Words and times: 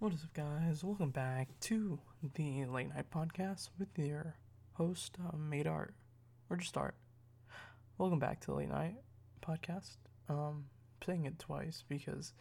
What 0.00 0.14
is 0.14 0.24
up, 0.24 0.32
guys? 0.32 0.82
Welcome 0.82 1.10
back 1.10 1.48
to 1.60 1.98
the 2.34 2.64
Late 2.64 2.88
Night 2.88 3.10
Podcast 3.14 3.68
with 3.78 3.98
your 3.98 4.34
host, 4.72 5.18
uh, 5.22 5.36
Maid 5.36 5.66
Art, 5.66 5.92
or 6.48 6.56
just 6.56 6.74
Art. 6.78 6.94
Welcome 7.98 8.18
back 8.18 8.40
to 8.40 8.46
the 8.46 8.54
Late 8.54 8.70
Night 8.70 8.94
Podcast. 9.46 9.98
Um, 10.26 10.64
saying 11.04 11.26
it 11.26 11.38
twice 11.38 11.84
because 11.86 12.32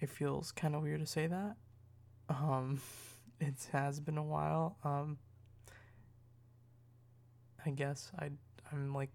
it 0.00 0.10
feels 0.10 0.52
kind 0.52 0.74
of 0.74 0.82
weird 0.82 1.00
to 1.00 1.06
say 1.06 1.26
that. 1.26 1.56
Um, 2.28 2.78
it 3.40 3.68
has 3.72 3.98
been 3.98 4.18
a 4.18 4.22
while. 4.22 4.76
Um, 4.84 5.16
I 7.64 7.70
guess 7.70 8.12
I 8.18 8.28
I'm 8.70 8.92
like 8.92 9.12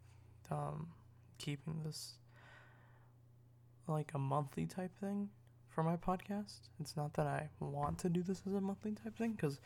um 0.50 0.88
keeping 1.38 1.84
this 1.86 2.18
like 3.88 4.14
a 4.16 4.18
monthly 4.18 4.66
type 4.66 4.98
thing 5.00 5.30
for 5.74 5.84
my 5.84 5.96
podcast. 5.96 6.60
It's 6.80 6.96
not 6.98 7.14
that 7.14 7.28
I 7.28 7.50
want 7.60 7.98
to 8.00 8.10
do 8.10 8.22
this 8.22 8.44
as 8.46 8.54
a 8.54 8.62
monthly 8.62 8.92
type 8.92 9.18
thing 9.18 9.32
because, 9.32 9.60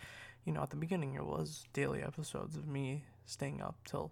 you 0.45 0.53
know, 0.53 0.61
at 0.61 0.69
the 0.69 0.75
beginning 0.75 1.15
it 1.15 1.25
was 1.25 1.65
daily 1.73 2.01
episodes 2.01 2.55
of 2.55 2.67
me 2.67 3.03
staying 3.25 3.61
up 3.61 3.75
till 3.85 4.11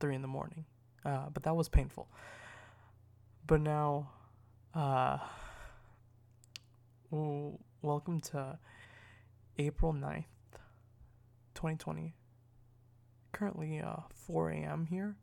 three 0.00 0.14
in 0.14 0.22
the 0.22 0.28
morning, 0.28 0.64
uh, 1.04 1.26
but 1.32 1.44
that 1.44 1.54
was 1.54 1.68
painful. 1.68 2.08
But 3.46 3.60
now, 3.60 4.10
uh, 4.74 5.18
welcome 7.10 8.20
to 8.20 8.58
April 9.58 9.92
9th, 9.92 10.24
2020. 11.54 12.14
Currently, 13.32 13.80
uh, 13.80 13.96
4 14.26 14.50
a.m. 14.50 14.86
here, 14.86 15.16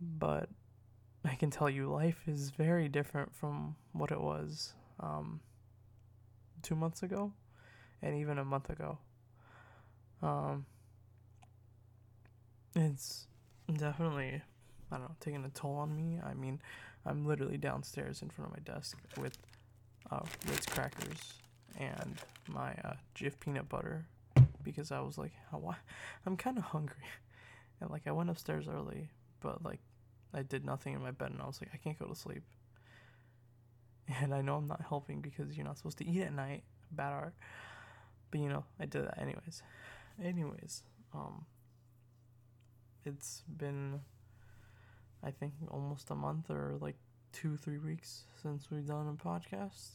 but 0.00 0.48
I 1.24 1.34
can 1.34 1.50
tell 1.50 1.68
you 1.68 1.90
life 1.90 2.22
is 2.26 2.50
very 2.50 2.88
different 2.88 3.34
from 3.34 3.76
what 3.92 4.10
it 4.10 4.20
was 4.20 4.74
um, 5.00 5.40
two 6.62 6.74
months 6.74 7.02
ago 7.02 7.32
and 8.02 8.16
even 8.16 8.38
a 8.38 8.44
month 8.44 8.70
ago. 8.70 8.98
Um, 10.22 10.66
it's 12.74 13.26
definitely, 13.72 14.42
I 14.90 14.96
don't 14.96 15.08
know, 15.08 15.16
taking 15.20 15.44
a 15.44 15.48
toll 15.50 15.76
on 15.76 15.94
me. 15.94 16.20
I 16.24 16.34
mean, 16.34 16.60
I'm 17.04 17.26
literally 17.26 17.56
downstairs 17.56 18.22
in 18.22 18.30
front 18.30 18.50
of 18.50 18.56
my 18.56 18.72
desk 18.72 18.96
with 19.16 19.38
uh, 20.10 20.20
Ritz 20.48 20.66
crackers 20.66 21.34
and 21.78 22.16
my 22.48 22.70
uh, 22.84 22.94
Jif 23.14 23.38
peanut 23.40 23.68
butter 23.68 24.06
because 24.62 24.92
I 24.92 25.00
was 25.00 25.18
like, 25.18 25.32
why? 25.50 25.76
I'm 26.26 26.36
kind 26.36 26.58
of 26.58 26.64
hungry. 26.64 26.96
And 27.80 27.90
like, 27.90 28.02
I 28.06 28.12
went 28.12 28.30
upstairs 28.30 28.66
early, 28.68 29.10
but 29.40 29.64
like, 29.64 29.80
I 30.34 30.42
did 30.42 30.64
nothing 30.64 30.94
in 30.94 31.02
my 31.02 31.10
bed 31.10 31.30
and 31.30 31.40
I 31.40 31.46
was 31.46 31.60
like, 31.60 31.70
I 31.72 31.78
can't 31.78 31.98
go 31.98 32.06
to 32.06 32.14
sleep. 32.14 32.42
And 34.20 34.34
I 34.34 34.40
know 34.40 34.56
I'm 34.56 34.66
not 34.66 34.82
helping 34.88 35.20
because 35.20 35.56
you're 35.56 35.66
not 35.66 35.76
supposed 35.76 35.98
to 35.98 36.06
eat 36.06 36.22
at 36.22 36.32
night. 36.32 36.64
Bad 36.90 37.12
art. 37.12 37.34
But 38.30 38.40
you 38.40 38.48
know, 38.48 38.64
I 38.80 38.86
did 38.86 39.04
that 39.04 39.20
anyways. 39.20 39.62
Anyways, 40.22 40.82
um 41.14 41.44
it's 43.04 43.42
been 43.56 44.00
I 45.22 45.30
think 45.30 45.54
almost 45.70 46.10
a 46.10 46.14
month 46.14 46.50
or 46.50 46.76
like 46.80 46.96
two, 47.32 47.56
three 47.56 47.78
weeks 47.78 48.24
since 48.42 48.70
we've 48.70 48.86
done 48.86 49.08
a 49.08 49.24
podcast. 49.24 49.90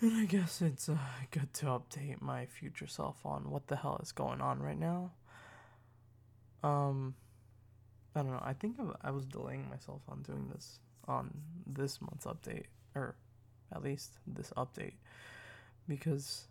And 0.00 0.16
I 0.16 0.24
guess 0.24 0.60
it's 0.60 0.88
uh, 0.88 0.96
good 1.30 1.52
to 1.54 1.66
update 1.66 2.20
my 2.20 2.46
future 2.46 2.86
self 2.86 3.24
on 3.24 3.50
what 3.50 3.68
the 3.68 3.76
hell 3.76 3.98
is 4.02 4.12
going 4.12 4.40
on 4.40 4.60
right 4.60 4.78
now. 4.78 5.12
Um, 6.62 7.14
I 8.14 8.22
don't 8.22 8.30
know. 8.30 8.42
I 8.42 8.52
think 8.52 8.76
I 9.02 9.10
was 9.10 9.24
delaying 9.24 9.68
myself 9.68 10.02
on 10.08 10.22
doing 10.22 10.48
this 10.52 10.78
on 11.06 11.30
this 11.66 12.00
month's 12.00 12.26
update, 12.26 12.66
or 12.94 13.16
at 13.74 13.82
least 13.82 14.12
this 14.26 14.52
update, 14.56 14.94
because 15.88 16.46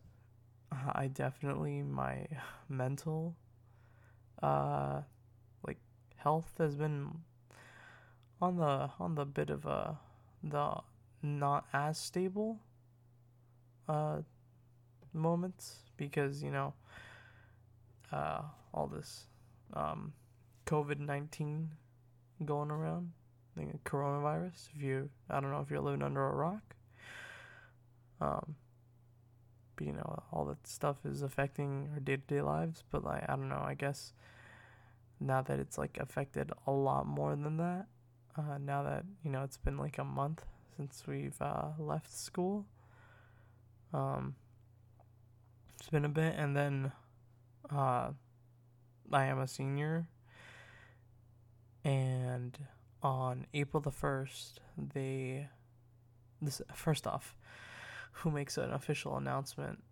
I 0.93 1.07
definitely 1.07 1.81
my 1.81 2.27
mental, 2.69 3.35
uh, 4.41 5.01
like 5.65 5.77
health 6.17 6.51
has 6.57 6.75
been 6.75 7.19
on 8.41 8.57
the 8.57 8.89
on 8.99 9.15
the 9.15 9.25
bit 9.25 9.49
of 9.49 9.65
a 9.65 9.97
the 10.43 10.75
not 11.21 11.65
as 11.71 11.97
stable 11.97 12.59
uh 13.87 14.17
moments 15.13 15.77
because 15.95 16.43
you 16.43 16.51
know 16.51 16.73
uh 18.11 18.41
all 18.73 18.87
this 18.87 19.27
um 19.73 20.11
COVID 20.65 20.99
nineteen 20.99 21.71
going 22.45 22.71
around, 22.71 23.11
coronavirus. 23.85 24.69
If 24.75 24.81
you, 24.81 25.09
I 25.29 25.39
don't 25.39 25.51
know 25.51 25.61
if 25.61 25.69
you're 25.69 25.81
living 25.81 26.03
under 26.03 26.25
a 26.25 26.35
rock. 26.35 26.75
Um, 28.21 28.55
but 29.75 29.87
you 29.87 29.93
know 29.93 30.23
all 30.31 30.45
that 30.45 30.65
stuff 30.67 30.97
is 31.05 31.21
affecting 31.21 31.89
our 31.93 31.99
day 31.99 32.15
to 32.17 32.21
day 32.21 32.41
lives. 32.41 32.83
But 32.91 33.03
like 33.03 33.23
I 33.27 33.35
don't 33.35 33.49
know, 33.49 33.63
I 33.65 33.73
guess 33.73 34.13
now 35.19 35.41
that 35.41 35.59
it's 35.59 35.77
like 35.77 35.97
affected 35.99 36.51
a 36.67 36.71
lot 36.71 37.07
more 37.07 37.35
than 37.35 37.57
that. 37.57 37.87
Uh, 38.37 38.57
now 38.59 38.83
that 38.83 39.03
you 39.23 39.31
know 39.31 39.43
it's 39.43 39.57
been 39.57 39.77
like 39.77 39.97
a 39.97 40.03
month 40.03 40.43
since 40.75 41.03
we've 41.07 41.39
uh, 41.41 41.69
left 41.77 42.11
school. 42.11 42.65
Um, 43.93 44.35
it's 45.79 45.89
been 45.89 46.05
a 46.05 46.09
bit, 46.09 46.33
and 46.37 46.55
then 46.55 46.91
uh, 47.69 48.11
I 49.11 49.25
am 49.25 49.39
a 49.39 49.47
senior 49.47 50.07
and 51.83 52.57
on 53.01 53.45
April 53.53 53.81
the 53.81 53.91
1st, 53.91 54.53
they 54.93 55.47
this 56.41 56.61
first 56.73 57.07
off, 57.07 57.35
who 58.11 58.31
makes 58.31 58.57
an 58.57 58.71
official 58.71 59.17
announcement 59.17 59.83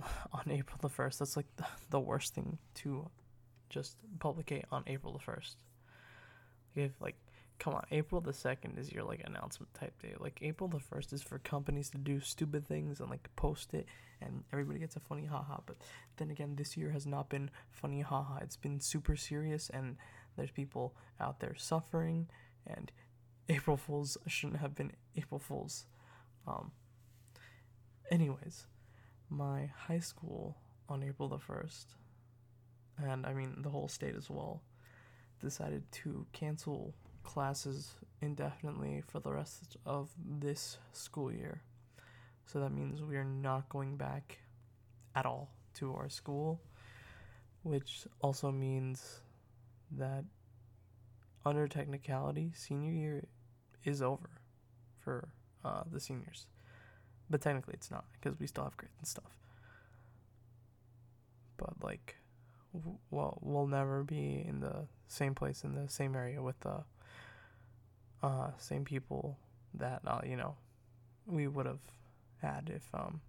on 0.32 0.50
April 0.50 0.78
the 0.80 0.88
1st? 0.88 1.18
That's 1.18 1.36
like 1.36 1.46
the, 1.56 1.66
the 1.90 2.00
worst 2.00 2.34
thing 2.34 2.58
to 2.76 3.08
just 3.68 3.96
publicate 4.18 4.64
on 4.70 4.84
April 4.86 5.12
the 5.12 5.32
1st. 5.32 5.54
If 6.74 6.92
like 7.00 7.16
come 7.58 7.74
on, 7.74 7.84
April 7.90 8.20
the 8.20 8.32
2nd 8.32 8.78
is 8.78 8.92
your 8.92 9.04
like 9.04 9.22
announcement 9.24 9.72
type 9.74 10.00
day. 10.00 10.14
Like 10.18 10.38
April 10.42 10.68
the 10.68 10.78
1st 10.78 11.12
is 11.14 11.22
for 11.22 11.38
companies 11.38 11.90
to 11.90 11.98
do 11.98 12.20
stupid 12.20 12.66
things 12.66 13.00
and 13.00 13.10
like 13.10 13.28
post 13.36 13.74
it 13.74 13.86
and 14.20 14.44
everybody 14.52 14.78
gets 14.78 14.96
a 14.96 15.00
funny 15.00 15.26
haha. 15.26 15.58
But 15.64 15.76
then 16.16 16.30
again, 16.30 16.56
this 16.56 16.76
year 16.76 16.90
has 16.90 17.06
not 17.06 17.28
been 17.28 17.50
funny 17.70 18.00
haha. 18.00 18.38
It's 18.42 18.56
been 18.56 18.80
super 18.80 19.16
serious 19.16 19.70
and 19.70 19.96
there's 20.36 20.50
people 20.50 20.94
out 21.20 21.40
there 21.40 21.54
suffering, 21.56 22.28
and 22.66 22.92
April 23.48 23.76
Fools 23.76 24.18
shouldn't 24.26 24.60
have 24.60 24.74
been 24.74 24.92
April 25.16 25.38
Fools. 25.38 25.86
Um, 26.46 26.72
anyways, 28.10 28.66
my 29.30 29.70
high 29.76 29.98
school 29.98 30.56
on 30.88 31.02
April 31.02 31.28
the 31.28 31.38
1st, 31.38 31.86
and 33.04 33.26
I 33.26 33.34
mean 33.34 33.56
the 33.58 33.70
whole 33.70 33.88
state 33.88 34.14
as 34.16 34.30
well, 34.30 34.62
decided 35.40 35.90
to 35.92 36.26
cancel 36.32 36.94
classes 37.22 37.94
indefinitely 38.22 39.02
for 39.06 39.20
the 39.20 39.32
rest 39.32 39.76
of 39.84 40.10
this 40.18 40.78
school 40.92 41.32
year. 41.32 41.62
So 42.46 42.60
that 42.60 42.70
means 42.70 43.02
we 43.02 43.16
are 43.16 43.24
not 43.24 43.68
going 43.68 43.96
back 43.96 44.38
at 45.14 45.26
all 45.26 45.50
to 45.74 45.94
our 45.94 46.08
school, 46.08 46.60
which 47.62 48.06
also 48.20 48.52
means 48.52 49.20
that 49.92 50.24
under 51.44 51.68
technicality, 51.68 52.52
senior 52.54 52.92
year 52.92 53.24
is 53.84 54.02
over 54.02 54.30
for 54.98 55.28
uh, 55.64 55.82
the 55.90 56.00
seniors. 56.00 56.46
But 57.30 57.40
technically, 57.40 57.74
it's 57.74 57.90
not 57.90 58.04
because 58.12 58.38
we 58.38 58.46
still 58.46 58.64
have 58.64 58.76
grades 58.76 58.94
and 58.98 59.06
stuff. 59.06 59.38
But 61.56 61.74
like, 61.82 62.16
w- 62.74 62.98
well, 63.10 63.38
we'll 63.40 63.66
never 63.66 64.02
be 64.04 64.44
in 64.46 64.60
the 64.60 64.86
same 65.08 65.34
place 65.34 65.62
in 65.64 65.74
the 65.74 65.88
same 65.88 66.14
area 66.14 66.42
with 66.42 66.58
the 66.60 66.84
uh, 68.22 68.50
same 68.58 68.84
people 68.84 69.38
that 69.74 70.00
uh, 70.06 70.20
you 70.24 70.36
know 70.36 70.56
we 71.26 71.46
would 71.48 71.66
have 71.66 71.80
had 72.40 72.70
if 72.74 72.82
um 72.94 73.20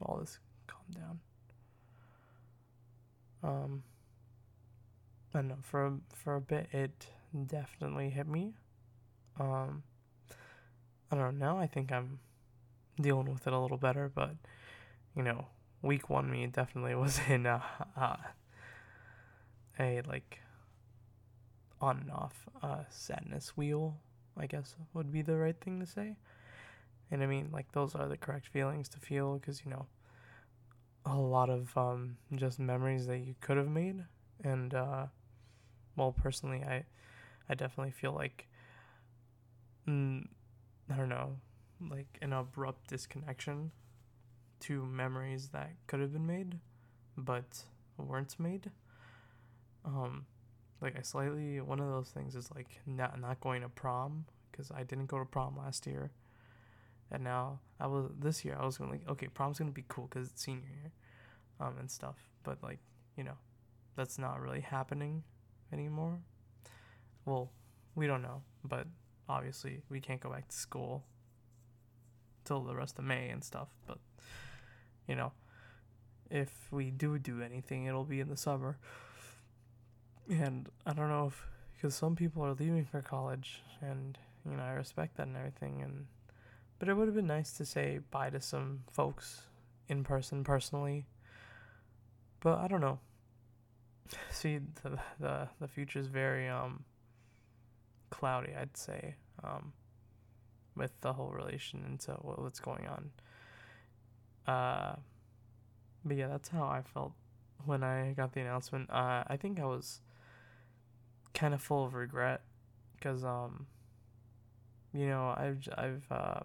all 0.00 0.18
this 0.18 0.38
calmed 0.66 0.94
down. 0.94 1.20
Um, 3.42 3.82
Know 5.32 5.56
for 5.62 5.98
for 6.12 6.34
a 6.36 6.40
bit 6.40 6.68
it 6.72 7.06
definitely 7.46 8.10
hit 8.10 8.26
me. 8.26 8.54
Um, 9.38 9.84
I 11.10 11.16
don't 11.16 11.38
know. 11.38 11.46
Now 11.46 11.58
I 11.58 11.66
think 11.66 11.92
I'm 11.92 12.18
dealing 13.00 13.32
with 13.32 13.46
it 13.46 13.52
a 13.52 13.58
little 13.58 13.78
better, 13.78 14.10
but 14.12 14.34
you 15.16 15.22
know, 15.22 15.46
week 15.82 16.10
one 16.10 16.30
me 16.30 16.46
definitely 16.46 16.94
was 16.96 17.20
in 17.28 17.46
a, 17.46 17.62
a 19.78 20.02
like 20.06 20.40
on 21.80 21.98
and 21.98 22.10
off 22.10 22.48
uh, 22.62 22.82
sadness 22.90 23.56
wheel. 23.56 23.96
I 24.36 24.46
guess 24.46 24.74
would 24.94 25.12
be 25.12 25.22
the 25.22 25.36
right 25.36 25.56
thing 25.60 25.80
to 25.80 25.86
say. 25.86 26.16
And 27.10 27.22
I 27.22 27.26
mean, 27.26 27.50
like 27.52 27.72
those 27.72 27.94
are 27.94 28.08
the 28.08 28.16
correct 28.16 28.48
feelings 28.48 28.88
to 28.90 28.98
feel 28.98 29.34
because 29.34 29.64
you 29.64 29.70
know 29.70 29.86
a 31.06 31.16
lot 31.16 31.50
of 31.50 31.76
um, 31.76 32.16
just 32.34 32.58
memories 32.58 33.06
that 33.06 33.18
you 33.18 33.34
could 33.40 33.56
have 33.56 33.68
made, 33.68 34.04
and 34.44 34.74
uh, 34.74 35.06
well, 36.00 36.12
personally, 36.12 36.62
I 36.66 36.84
I 37.46 37.54
definitely 37.54 37.90
feel 37.90 38.12
like 38.12 38.48
mm, 39.86 40.26
I 40.90 40.96
don't 40.96 41.10
know 41.10 41.36
like 41.90 42.18
an 42.22 42.32
abrupt 42.32 42.88
disconnection 42.88 43.70
to 44.60 44.84
memories 44.86 45.48
that 45.48 45.72
could 45.86 46.00
have 46.00 46.12
been 46.12 46.26
made 46.26 46.58
but 47.16 47.64
weren't 47.98 48.38
made. 48.38 48.70
Um, 49.84 50.24
like 50.80 50.98
I 50.98 51.02
slightly 51.02 51.60
one 51.60 51.80
of 51.80 51.88
those 51.88 52.08
things 52.08 52.34
is 52.34 52.50
like 52.54 52.80
not 52.86 53.20
not 53.20 53.38
going 53.40 53.60
to 53.60 53.68
prom 53.68 54.24
because 54.50 54.70
I 54.70 54.84
didn't 54.84 55.06
go 55.06 55.18
to 55.18 55.26
prom 55.26 55.58
last 55.58 55.86
year, 55.86 56.12
and 57.10 57.22
now 57.22 57.60
I 57.78 57.88
was 57.88 58.10
this 58.18 58.42
year 58.42 58.56
I 58.58 58.64
was 58.64 58.78
going 58.78 58.90
like 58.90 59.06
okay 59.06 59.28
prom's 59.28 59.58
gonna 59.58 59.70
be 59.70 59.84
cool 59.88 60.08
because 60.10 60.30
it's 60.30 60.42
senior 60.42 60.64
year, 60.82 60.92
um 61.60 61.74
and 61.78 61.90
stuff. 61.90 62.16
But 62.42 62.62
like 62.62 62.78
you 63.18 63.24
know, 63.24 63.36
that's 63.96 64.16
not 64.18 64.40
really 64.40 64.60
happening 64.62 65.24
anymore. 65.72 66.18
Well, 67.24 67.50
we 67.94 68.06
don't 68.06 68.22
know, 68.22 68.42
but 68.64 68.86
obviously 69.28 69.82
we 69.88 70.00
can't 70.00 70.20
go 70.20 70.30
back 70.30 70.48
to 70.48 70.56
school 70.56 71.04
till 72.44 72.62
the 72.62 72.74
rest 72.74 72.98
of 72.98 73.04
May 73.04 73.28
and 73.28 73.44
stuff. 73.44 73.68
But 73.86 73.98
you 75.06 75.14
know, 75.14 75.32
if 76.30 76.50
we 76.70 76.90
do 76.90 77.18
do 77.18 77.42
anything, 77.42 77.84
it'll 77.84 78.04
be 78.04 78.20
in 78.20 78.28
the 78.28 78.36
summer. 78.36 78.78
And 80.28 80.68
I 80.86 80.92
don't 80.92 81.08
know 81.08 81.26
if 81.26 81.46
because 81.74 81.94
some 81.94 82.14
people 82.14 82.44
are 82.44 82.54
leaving 82.54 82.84
for 82.84 83.00
college, 83.00 83.62
and 83.80 84.18
you 84.44 84.56
know 84.56 84.62
I 84.62 84.72
respect 84.72 85.16
that 85.16 85.26
and 85.26 85.36
everything, 85.36 85.82
and 85.82 86.06
but 86.78 86.88
it 86.88 86.94
would 86.94 87.08
have 87.08 87.14
been 87.14 87.26
nice 87.26 87.52
to 87.52 87.64
say 87.64 88.00
bye 88.10 88.30
to 88.30 88.40
some 88.40 88.80
folks 88.90 89.42
in 89.88 90.04
person 90.04 90.44
personally. 90.44 91.06
But 92.40 92.58
I 92.58 92.68
don't 92.68 92.80
know. 92.80 92.98
See, 94.30 94.60
the 94.82 94.98
the 95.18 95.48
the 95.60 95.68
future 95.68 95.98
is 95.98 96.06
very 96.06 96.48
um 96.48 96.84
cloudy, 98.10 98.52
I'd 98.58 98.76
say, 98.76 99.14
um, 99.42 99.72
with 100.76 100.92
the 101.00 101.12
whole 101.12 101.30
relation 101.30 101.84
into 101.86 102.12
what's 102.22 102.60
going 102.60 102.86
on. 102.86 103.10
Uh, 104.52 104.96
but 106.04 106.16
yeah, 106.16 106.28
that's 106.28 106.48
how 106.48 106.64
I 106.64 106.82
felt 106.82 107.12
when 107.64 107.82
I 107.82 108.12
got 108.12 108.32
the 108.32 108.40
announcement. 108.40 108.90
Uh, 108.90 109.24
I 109.26 109.36
think 109.36 109.60
I 109.60 109.64
was 109.64 110.00
kind 111.34 111.54
of 111.54 111.62
full 111.62 111.84
of 111.84 111.94
regret 111.94 112.42
because, 112.96 113.24
um, 113.24 113.66
you 114.92 115.06
know, 115.06 115.34
I've 115.36 115.68
I've 115.76 116.06
uh, 116.10 116.40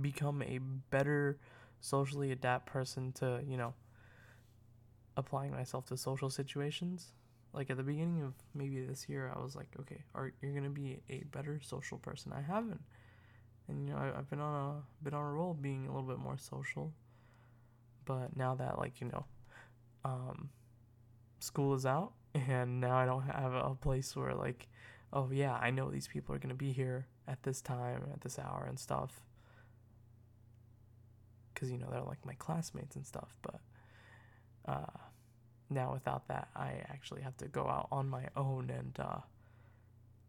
become 0.00 0.42
a 0.42 0.58
better 0.90 1.38
socially 1.80 2.30
adapt 2.30 2.66
person 2.66 3.10
to 3.12 3.40
you 3.46 3.56
know 3.56 3.72
applying 5.16 5.52
myself 5.52 5.86
to 5.86 5.96
social 5.96 6.30
situations. 6.30 7.12
Like 7.52 7.70
at 7.70 7.76
the 7.76 7.82
beginning 7.82 8.22
of 8.22 8.34
maybe 8.54 8.80
this 8.80 9.08
year, 9.08 9.32
I 9.34 9.42
was 9.42 9.56
like, 9.56 9.68
okay, 9.80 10.04
are 10.14 10.32
you're 10.40 10.52
gonna 10.52 10.70
be 10.70 11.00
a 11.08 11.24
better 11.32 11.60
social 11.62 11.98
person? 11.98 12.32
I 12.32 12.40
haven't, 12.42 12.80
and 13.68 13.88
you 13.88 13.94
know, 13.94 13.98
I, 13.98 14.18
I've 14.18 14.30
been 14.30 14.40
on 14.40 14.54
a 14.54 15.04
been 15.04 15.14
on 15.14 15.24
a 15.24 15.32
roll 15.32 15.54
being 15.54 15.86
a 15.86 15.92
little 15.92 16.08
bit 16.08 16.18
more 16.18 16.38
social 16.38 16.92
but 18.10 18.36
now 18.36 18.56
that 18.56 18.76
like 18.76 19.00
you 19.00 19.06
know 19.08 19.24
um, 20.04 20.50
school 21.38 21.74
is 21.74 21.86
out 21.86 22.12
and 22.34 22.80
now 22.80 22.96
i 22.96 23.04
don't 23.04 23.22
have 23.22 23.52
a 23.52 23.74
place 23.74 24.16
where 24.16 24.34
like 24.34 24.68
oh 25.12 25.28
yeah 25.32 25.54
i 25.54 25.70
know 25.70 25.90
these 25.90 26.08
people 26.08 26.34
are 26.34 26.38
to 26.38 26.54
be 26.54 26.72
here 26.72 27.06
at 27.28 27.42
this 27.44 27.60
time 27.60 28.02
at 28.12 28.20
this 28.20 28.38
hour 28.38 28.66
and 28.68 28.78
stuff 28.78 29.20
because 31.52 31.70
you 31.70 31.78
know 31.78 31.88
they're 31.90 32.02
like 32.02 32.24
my 32.24 32.34
classmates 32.34 32.96
and 32.96 33.06
stuff 33.06 33.36
but 33.42 33.60
uh, 34.70 34.98
now 35.68 35.92
without 35.92 36.26
that 36.28 36.48
i 36.56 36.72
actually 36.88 37.22
have 37.22 37.36
to 37.36 37.46
go 37.48 37.66
out 37.66 37.88
on 37.90 38.08
my 38.08 38.24
own 38.36 38.70
and 38.70 38.98
uh, 38.98 39.18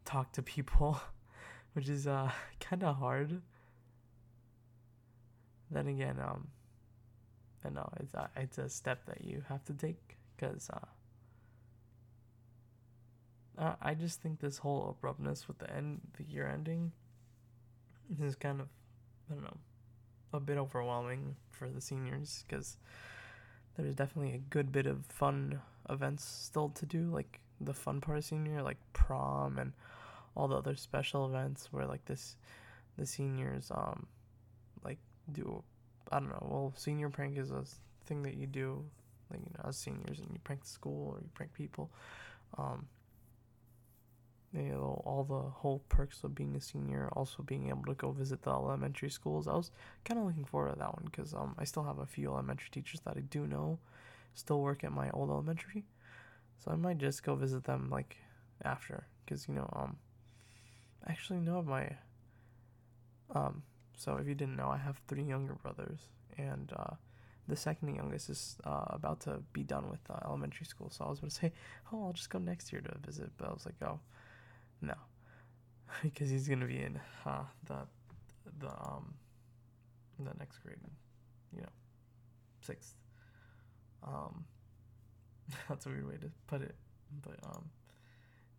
talk 0.06 0.32
to 0.32 0.42
people 0.42 1.00
which 1.74 1.90
is 1.90 2.08
uh, 2.08 2.32
kind 2.60 2.84
of 2.84 2.98
hard. 2.98 3.42
Then 5.70 5.88
again 5.88 6.20
um, 6.20 6.50
but 7.64 7.74
no, 7.74 7.90
it's 8.00 8.14
a, 8.14 8.30
it's 8.36 8.58
a 8.58 8.68
step 8.68 9.06
that 9.06 9.24
you 9.24 9.44
have 9.48 9.64
to 9.66 9.74
take 9.74 10.18
because 10.36 10.70
uh, 13.58 13.76
I 13.82 13.94
just 13.94 14.22
think 14.22 14.40
this 14.40 14.58
whole 14.58 14.90
abruptness 14.90 15.48
with 15.48 15.60
the 15.60 15.72
end, 15.72 16.02
the 16.18 16.24
year 16.24 16.48
ending, 16.48 16.92
is 18.20 18.36
kind 18.36 18.60
of, 18.60 18.68
I 19.30 19.36
don't 19.36 19.44
know, 19.44 19.58
a 20.34 20.40
bit 20.40 20.58
overwhelming 20.58 21.36
for 21.52 21.70
the 21.70 21.80
seniors 21.80 22.44
because 22.48 22.78
there's 23.78 23.96
definitely 23.96 24.36
a 24.36 24.40
good 24.50 24.72
bit 24.72 24.86
of 24.86 25.06
fun 25.06 25.62
events 25.90 26.24
still 26.24 26.70
to 26.70 26.86
do, 26.86 27.10
like 27.12 27.40
the 27.60 27.74
fun 27.74 28.02
part 28.02 28.18
of 28.18 28.26
senior, 28.26 28.54
year, 28.54 28.64
like 28.64 28.78
prom 28.94 29.58
and 29.58 29.74
all 30.36 30.48
the 30.48 30.56
other 30.56 30.76
special 30.76 31.28
events 31.28 31.70
where 31.72 31.86
like 31.86 32.06
this, 32.06 32.38
the 32.98 33.06
seniors 33.06 33.72
um, 33.72 34.06
like 34.84 34.98
do 35.32 35.64
I 36.12 36.20
don't 36.20 36.30
know. 36.30 36.48
Well, 36.50 36.74
senior 36.76 37.10
prank 37.10 37.38
is 37.38 37.52
a 37.52 37.64
thing 38.06 38.24
that 38.24 38.36
you 38.36 38.48
do, 38.48 38.84
like 39.32 39.40
you 39.40 39.52
know, 39.58 39.70
as 39.70 39.78
seniors, 39.78 40.20
and 40.20 40.30
you 40.32 40.40
prank 40.44 40.62
the 40.62 40.68
school 40.68 41.14
or 41.14 41.20
you 41.22 41.30
prank 41.34 41.54
people. 41.54 41.90
Um, 42.58 42.86
you 44.54 44.70
know, 44.70 45.02
all 45.06 45.24
the 45.24 45.50
whole 45.50 45.82
perks 45.90 46.24
of 46.24 46.36
being 46.36 46.56
a 46.56 46.62
senior, 46.62 47.10
also 47.14 47.44
being 47.44 47.70
able 47.70 47.86
to 47.86 47.94
go 47.94 48.12
visit 48.12 48.42
the 48.44 48.50
elementary 48.50 49.10
schools. 49.10 49.48
I 49.48 49.54
was 49.54 49.72
kind 50.04 50.20
of 50.20 50.26
looking 50.26 50.46
forward 50.46 50.74
to 50.74 50.80
that 50.80 50.94
one 50.94 51.06
because 51.06 51.34
um, 51.34 51.56
I 51.58 51.64
still 51.64 51.84
have 51.84 52.00
a 52.00 52.06
few 52.06 52.32
elementary 52.32 52.70
teachers 52.72 53.02
that 53.02 53.18
I 53.18 53.22
do 53.22 53.48
know 53.48 53.80
still 54.34 54.62
work 54.62 54.84
at 54.84 54.92
my 54.92 55.10
old 55.12 55.30
elementary, 55.30 55.86
so 56.64 56.72
I 56.72 56.76
might 56.76 56.98
just 56.98 57.24
go 57.24 57.36
visit 57.36 57.64
them 57.66 57.90
like 57.90 58.18
after 58.64 59.08
because 59.26 59.48
you 59.48 59.54
know 59.54 59.70
um, 59.74 59.98
I 61.06 61.12
actually 61.12 61.40
know 61.40 61.62
my 61.62 61.96
um 63.34 63.64
so 64.02 64.18
if 64.18 64.28
you 64.28 64.34
didn't 64.34 64.56
know, 64.56 64.70
I 64.70 64.78
have 64.78 65.00
three 65.08 65.22
younger 65.22 65.54
brothers, 65.54 66.00
and 66.36 66.74
uh, 66.76 66.96
the 67.48 67.56
second 67.56 67.94
youngest 67.94 68.32
is 68.32 68.58
uh, 68.64 68.86
about 68.88 69.20
to 69.22 69.44
be 69.54 69.62
done 69.62 69.92
with 69.92 70.00
uh, 70.10 70.18
elementary 70.26 70.66
school. 70.66 70.90
So 70.90 71.06
I 71.06 71.10
was 71.10 71.20
going 71.20 71.30
to 71.30 71.36
say, 71.36 71.52
oh, 71.94 72.06
I'll 72.06 72.14
just 72.14 72.32
go 72.32 72.40
next 72.40 72.74
year 72.74 72.82
to 72.82 72.98
visit, 73.06 73.30
but 73.38 73.48
I 73.48 73.54
was 73.54 73.64
like, 73.64 73.76
oh, 73.84 74.00
no, 74.82 74.96
because 76.04 76.30
he's 76.30 76.48
to 76.60 76.66
be 76.66 76.82
in 76.82 77.00
the 77.68 77.88
the 78.60 78.70
um 78.70 79.14
the 80.20 80.34
next 80.40 80.60
grade, 80.60 80.78
you 81.56 81.62
know, 81.62 81.70
sixth. 82.62 82.96
Um, 84.04 84.46
that's 85.70 85.86
a 85.86 85.90
weird 85.90 86.08
way 86.08 86.18
to 86.18 86.32
put 86.48 86.62
it, 86.62 86.76
but 87.24 87.36
um, 87.44 87.70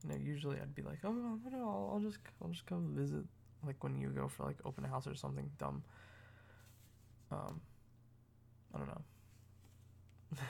you 0.03 0.11
know, 0.11 0.17
usually 0.17 0.59
I'd 0.59 0.75
be 0.75 0.83
like, 0.83 0.99
oh, 1.05 1.13
no, 1.13 1.39
I'll, 1.55 1.91
I'll 1.95 2.01
just 2.01 2.19
I'll 2.43 2.51
just 2.51 2.67
go 2.67 2.81
visit 2.81 3.25
like 3.67 3.83
when 3.83 4.01
you 4.01 4.09
go 4.09 4.29
for 4.29 4.45
like 4.45 4.57
open 4.65 4.85
house 4.85 5.07
or 5.07 5.15
something 5.15 5.51
dumb. 5.59 5.83
Um, 7.31 7.61
I 8.75 8.79
don't 8.79 8.89
know. 8.89 9.03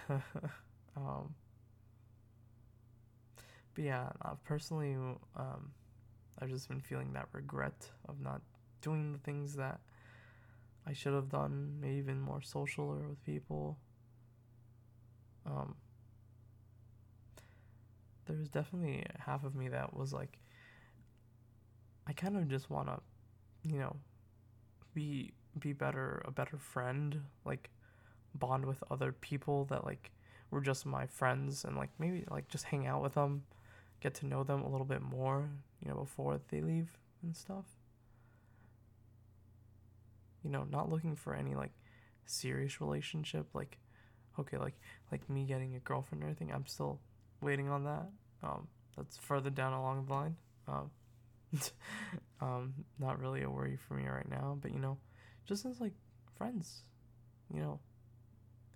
um, 0.96 1.34
but 3.74 3.84
yeah, 3.84 4.08
uh, 4.24 4.34
personally, 4.44 4.94
um, 5.36 5.72
I've 6.38 6.50
just 6.50 6.68
been 6.68 6.80
feeling 6.80 7.12
that 7.12 7.28
regret 7.32 7.88
of 8.08 8.20
not 8.20 8.42
doing 8.80 9.12
the 9.12 9.18
things 9.18 9.54
that 9.56 9.80
I 10.86 10.92
should 10.92 11.14
have 11.14 11.28
done, 11.28 11.76
maybe 11.80 11.96
even 11.96 12.20
more 12.20 12.42
social 12.42 12.84
or 12.84 13.08
with 13.08 13.24
people. 13.24 13.78
Um, 15.46 15.76
there 18.26 18.36
was 18.36 18.48
definitely 18.48 19.04
half 19.18 19.44
of 19.44 19.54
me 19.54 19.68
that 19.68 19.96
was 19.96 20.12
like, 20.12 20.38
I 22.06 22.12
kind 22.12 22.36
of 22.36 22.48
just 22.48 22.70
want 22.70 22.88
to, 22.88 23.00
you 23.62 23.78
know, 23.78 23.96
be 24.94 25.32
be 25.58 25.72
better, 25.72 26.22
a 26.24 26.30
better 26.30 26.56
friend, 26.56 27.20
like 27.44 27.70
bond 28.34 28.64
with 28.64 28.82
other 28.90 29.12
people 29.12 29.66
that 29.66 29.84
like 29.84 30.10
were 30.50 30.60
just 30.60 30.86
my 30.86 31.06
friends 31.06 31.64
and 31.64 31.76
like 31.76 31.90
maybe 31.98 32.24
like 32.30 32.48
just 32.48 32.64
hang 32.64 32.86
out 32.86 33.02
with 33.02 33.14
them, 33.14 33.42
get 34.02 34.14
to 34.14 34.26
know 34.26 34.42
them 34.42 34.62
a 34.62 34.68
little 34.68 34.86
bit 34.86 35.02
more, 35.02 35.48
you 35.80 35.88
know, 35.88 35.96
before 35.96 36.40
they 36.48 36.60
leave 36.60 36.88
and 37.22 37.36
stuff. 37.36 37.64
You 40.42 40.50
know, 40.50 40.64
not 40.68 40.90
looking 40.90 41.14
for 41.14 41.34
any 41.34 41.54
like 41.54 41.72
serious 42.26 42.80
relationship 42.80 43.46
like 43.54 43.78
okay, 44.38 44.58
like 44.58 44.74
like 45.10 45.28
me 45.28 45.44
getting 45.44 45.76
a 45.76 45.78
girlfriend 45.78 46.24
or 46.24 46.26
anything. 46.26 46.52
I'm 46.52 46.66
still 46.66 47.00
waiting 47.40 47.68
on 47.68 47.84
that. 47.84 48.08
Um 48.42 48.68
that's 48.96 49.16
further 49.18 49.50
down 49.50 49.72
along 49.72 50.06
the 50.06 50.12
line. 50.12 50.36
Um 50.66 50.90
um, 52.40 52.72
not 52.98 53.18
really 53.18 53.42
a 53.42 53.50
worry 53.50 53.76
for 53.76 53.94
me 53.94 54.06
right 54.06 54.28
now, 54.28 54.56
but 54.60 54.72
you 54.72 54.78
know, 54.78 54.98
just 55.46 55.64
as 55.64 55.80
like 55.80 55.92
friends, 56.36 56.82
you 57.52 57.60
know, 57.60 57.78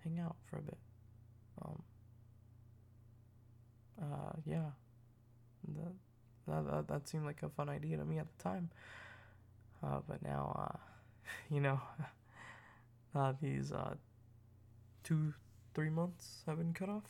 hang 0.04 0.18
out 0.18 0.36
for 0.44 0.58
a 0.58 0.62
bit. 0.62 0.78
Um, 1.62 1.82
uh, 4.00 4.32
yeah, 4.44 4.70
that, 6.46 6.64
that 6.66 6.88
that 6.88 7.08
seemed 7.08 7.24
like 7.24 7.42
a 7.42 7.48
fun 7.48 7.68
idea 7.68 7.96
to 7.96 8.04
me 8.04 8.18
at 8.18 8.26
the 8.36 8.42
time. 8.42 8.70
Uh, 9.82 10.00
but 10.08 10.22
now, 10.22 10.54
uh, 10.58 10.78
you 11.54 11.60
know, 11.60 11.80
uh, 13.14 13.32
these 13.40 13.72
two, 15.04 15.32
three 15.74 15.90
months 15.90 16.42
have 16.46 16.58
been 16.58 16.72
cut 16.72 16.88
off. 16.88 17.04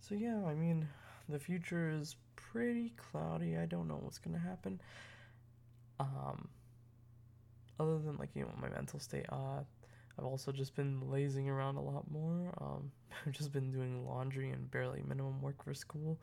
So 0.00 0.14
yeah, 0.14 0.42
I 0.46 0.54
mean, 0.54 0.88
the 1.28 1.38
future 1.38 1.90
is 1.90 2.16
pretty 2.36 2.92
cloudy. 2.96 3.58
I 3.58 3.66
don't 3.66 3.88
know 3.88 3.98
what's 4.00 4.18
gonna 4.18 4.38
happen. 4.38 4.80
Um, 6.00 6.48
other 7.78 7.98
than 7.98 8.16
like 8.16 8.30
you 8.34 8.42
know 8.42 8.50
my 8.60 8.68
mental 8.68 8.98
state, 8.98 9.26
uh, 9.30 9.60
I've 10.18 10.24
also 10.26 10.50
just 10.50 10.74
been 10.74 11.00
lazing 11.10 11.48
around 11.48 11.76
a 11.76 11.80
lot 11.80 12.10
more. 12.10 12.52
Um, 12.60 12.90
I've 13.26 13.32
just 13.32 13.52
been 13.52 13.70
doing 13.70 14.04
laundry 14.06 14.50
and 14.50 14.70
barely 14.70 15.02
minimum 15.06 15.40
work 15.40 15.62
for 15.62 15.74
school 15.74 16.18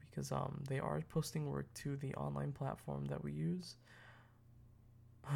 because 0.00 0.32
um 0.32 0.62
they 0.68 0.78
are 0.78 1.02
posting 1.08 1.46
work 1.46 1.72
to 1.74 1.96
the 1.96 2.14
online 2.14 2.52
platform 2.52 3.04
that 3.06 3.22
we 3.22 3.32
use. 3.32 3.76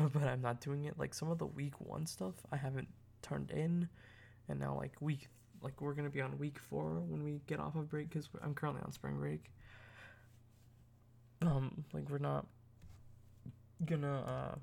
but 0.13 0.23
I'm 0.23 0.41
not 0.41 0.61
doing 0.61 0.85
it. 0.85 0.99
Like 0.99 1.15
some 1.15 1.31
of 1.31 1.39
the 1.39 1.47
week 1.47 1.81
one 1.81 2.07
stuff 2.07 2.35
I 2.51 2.57
haven't 2.57 2.89
turned 3.21 3.51
in, 3.51 3.89
and 4.49 4.61
now 4.61 4.77
like 4.77 4.93
week 5.01 5.29
like 5.63 5.81
we're 5.81 5.95
gonna 5.95 6.11
be 6.11 6.21
on 6.21 6.39
week 6.39 6.59
four 6.59 7.01
when 7.07 7.23
we 7.23 7.41
get 7.47 7.61
off 7.61 7.77
of 7.77 7.89
break 7.91 8.09
because 8.09 8.29
I'm 8.43 8.55
currently 8.55 8.83
on 8.85 8.93
spring 8.93 9.19
break. 9.19 9.51
Um, 11.43 11.85
like 11.93 12.09
we're 12.09 12.19
not 12.19 12.47
gonna 13.85 14.23
uh 14.23 14.59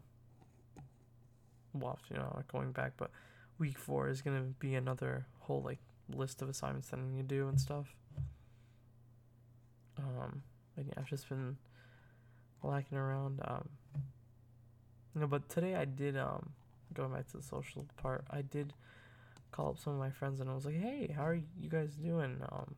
watch, 1.73 2.01
you 2.09 2.17
know, 2.17 2.41
going 2.51 2.71
back, 2.71 2.93
but 2.97 3.11
week 3.57 3.77
four 3.77 4.09
is 4.09 4.21
gonna 4.21 4.41
be 4.59 4.75
another 4.75 5.25
whole 5.39 5.61
like 5.61 5.79
list 6.09 6.41
of 6.41 6.49
assignments 6.49 6.89
that 6.89 6.99
I 6.99 7.03
need 7.03 7.29
to 7.29 7.35
do 7.35 7.47
and 7.47 7.59
stuff. 7.59 7.95
Um, 9.97 10.43
and 10.77 10.87
yeah, 10.87 10.93
I've 10.97 11.09
just 11.09 11.27
been 11.29 11.57
lacking 12.63 12.97
around. 12.97 13.41
Um, 13.43 13.69
know, 15.19 15.27
but 15.27 15.49
today 15.49 15.75
I 15.75 15.85
did 15.85 16.17
um 16.17 16.51
going 16.93 17.11
back 17.11 17.27
to 17.31 17.37
the 17.37 17.43
social 17.43 17.85
part. 17.97 18.25
I 18.29 18.41
did 18.41 18.73
call 19.51 19.69
up 19.69 19.79
some 19.79 19.93
of 19.93 19.99
my 19.99 20.09
friends 20.09 20.39
and 20.39 20.49
I 20.49 20.53
was 20.53 20.65
like, 20.65 20.79
"Hey, 20.79 21.13
how 21.15 21.25
are 21.25 21.35
you 21.35 21.69
guys 21.69 21.93
doing?" 21.95 22.37
Um, 22.51 22.75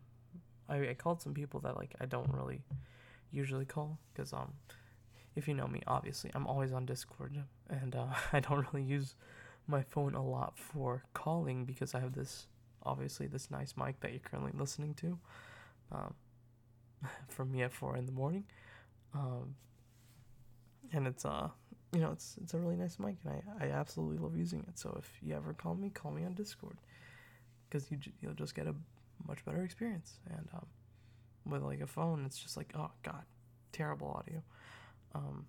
I, 0.69 0.89
I 0.89 0.93
called 0.93 1.21
some 1.21 1.33
people 1.33 1.59
that 1.61 1.77
like 1.77 1.95
I 1.99 2.05
don't 2.05 2.31
really 2.33 2.61
usually 3.31 3.65
call 3.65 3.99
because 4.13 4.33
um, 4.33 4.53
if 5.35 5.47
you 5.47 5.53
know 5.53 5.67
me, 5.67 5.81
obviously 5.87 6.31
I'm 6.33 6.47
always 6.47 6.71
on 6.71 6.85
Discord 6.85 7.33
and 7.69 7.95
uh, 7.95 8.07
I 8.33 8.39
don't 8.39 8.65
really 8.71 8.85
use 8.85 9.15
my 9.67 9.81
phone 9.83 10.15
a 10.15 10.23
lot 10.23 10.57
for 10.57 11.03
calling 11.13 11.65
because 11.65 11.95
I 11.95 11.99
have 11.99 12.13
this 12.13 12.47
obviously 12.83 13.27
this 13.27 13.51
nice 13.51 13.75
mic 13.77 13.99
that 14.01 14.11
you're 14.11 14.19
currently 14.19 14.51
listening 14.57 14.95
to, 14.95 15.19
um, 15.91 16.13
from 17.29 17.51
me 17.51 17.61
at 17.61 17.71
four 17.71 17.95
in 17.95 18.05
the 18.05 18.11
morning, 18.11 18.43
um, 19.13 19.55
and 20.91 21.07
it's 21.07 21.25
uh 21.25 21.49
you 21.93 21.99
know, 21.99 22.11
it's 22.11 22.37
it's 22.41 22.53
a 22.53 22.57
really 22.57 22.77
nice 22.77 22.97
mic, 22.99 23.17
and 23.25 23.41
I, 23.59 23.65
I 23.65 23.69
absolutely 23.71 24.17
love 24.17 24.35
using 24.37 24.61
it. 24.67 24.79
So 24.79 24.95
if 24.97 25.11
you 25.21 25.35
ever 25.35 25.53
call 25.53 25.75
me, 25.75 25.89
call 25.89 26.11
me 26.11 26.23
on 26.23 26.33
Discord, 26.33 26.77
because 27.69 27.91
you 27.91 27.97
you'll 28.21 28.33
just 28.33 28.55
get 28.55 28.67
a 28.67 28.75
much 29.27 29.43
better 29.43 29.63
experience. 29.63 30.19
And 30.29 30.47
um, 30.53 30.65
with 31.45 31.63
like 31.63 31.81
a 31.81 31.87
phone, 31.87 32.25
it's 32.25 32.39
just 32.39 32.55
like 32.55 32.73
oh 32.77 32.91
god, 33.03 33.23
terrible 33.73 34.07
audio. 34.07 34.41
Um, 35.13 35.45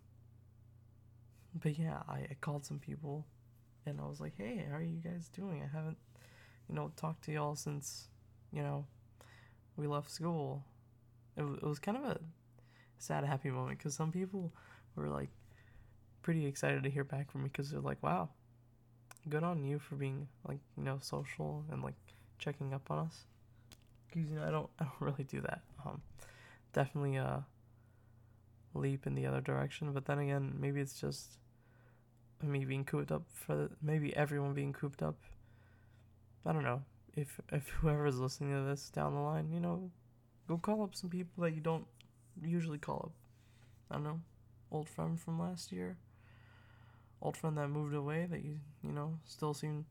but 1.61 1.78
yeah, 1.78 2.02
I, 2.09 2.19
I 2.31 2.37
called 2.40 2.64
some 2.64 2.78
people, 2.78 3.26
and 3.87 4.00
I 4.00 4.07
was 4.07 4.21
like, 4.21 4.35
hey, 4.37 4.64
how 4.69 4.76
are 4.76 4.83
you 4.83 4.99
guys 4.99 5.28
doing? 5.28 5.62
I 5.62 5.76
haven't, 5.76 5.99
you 6.69 6.75
know, 6.75 6.92
talked 6.97 7.25
to 7.25 7.33
y'all 7.33 7.57
since, 7.57 8.09
you 8.52 8.62
know, 8.62 8.87
we 9.76 9.87
left 9.87 10.11
school. 10.11 10.64
It, 11.37 11.42
it 11.42 11.62
was 11.62 11.78
kind 11.78 11.97
of 11.97 12.04
a 12.04 12.21
sad, 12.99 13.25
happy 13.25 13.50
moment 13.50 13.78
because 13.78 13.95
some 13.95 14.12
people 14.12 14.52
were 14.97 15.09
like 15.09 15.31
pretty 16.23 16.47
excited 16.47 16.83
to 16.85 16.90
hear 16.90 17.04
back 17.04 17.31
from 17.31 17.42
me 17.42 17.49
because 17.52 17.71
they're 17.71 17.81
like, 17.81 18.02
wow, 18.02 18.28
good 19.28 19.42
on 19.42 19.64
you 19.64 19.78
for 19.78 19.97
being 19.97 20.26
like 20.49 20.59
you 20.76 20.83
know 20.83 20.99
social 21.00 21.64
and 21.71 21.83
like 21.83 21.95
checking 22.38 22.73
up 22.75 22.90
on 22.90 23.00
us. 23.07 23.25
Because 24.07 24.28
you 24.31 24.37
know 24.37 24.45
I 24.47 24.50
don't 24.50 24.71
I 24.81 24.85
don't 24.85 25.00
really 25.00 25.25
do 25.25 25.40
that. 25.42 25.61
Um, 25.85 26.00
definitely 26.73 27.16
a 27.16 27.45
leap 28.74 29.06
in 29.06 29.14
the 29.14 29.26
other 29.26 29.40
direction, 29.40 29.92
but 29.92 30.06
then 30.06 30.18
again 30.18 30.54
maybe 30.58 30.80
it's 30.80 31.00
just 31.00 31.38
me 32.42 32.64
being 32.64 32.84
cooped 32.84 33.12
up 33.12 33.22
for 33.32 33.54
the, 33.54 33.70
maybe 33.80 34.14
everyone 34.16 34.54
being 34.54 34.72
cooped 34.72 35.02
up. 35.02 35.16
I 36.44 36.52
don't 36.52 36.64
know 36.64 36.82
if 37.14 37.40
if 37.50 37.68
whoever's 37.80 38.18
listening 38.18 38.54
to 38.54 38.68
this 38.68 38.90
down 38.90 39.14
the 39.14 39.20
line, 39.20 39.50
you 39.52 39.60
know, 39.60 39.90
go 40.48 40.58
call 40.58 40.82
up 40.82 40.94
some 40.94 41.10
people 41.10 41.44
that 41.44 41.54
you 41.54 41.60
don't 41.60 41.86
usually 42.42 42.78
call 42.78 43.02
up. 43.06 43.12
I 43.90 43.94
don't 43.94 44.04
know, 44.04 44.20
old 44.70 44.88
friend 44.88 45.20
from 45.20 45.38
last 45.38 45.70
year 45.72 45.96
old 47.22 47.36
friend 47.36 47.56
that 47.56 47.68
moved 47.68 47.94
away 47.94 48.26
that 48.26 48.44
you 48.44 48.58
you 48.82 48.92
know 48.92 49.18
still 49.24 49.54
seem 49.54 49.86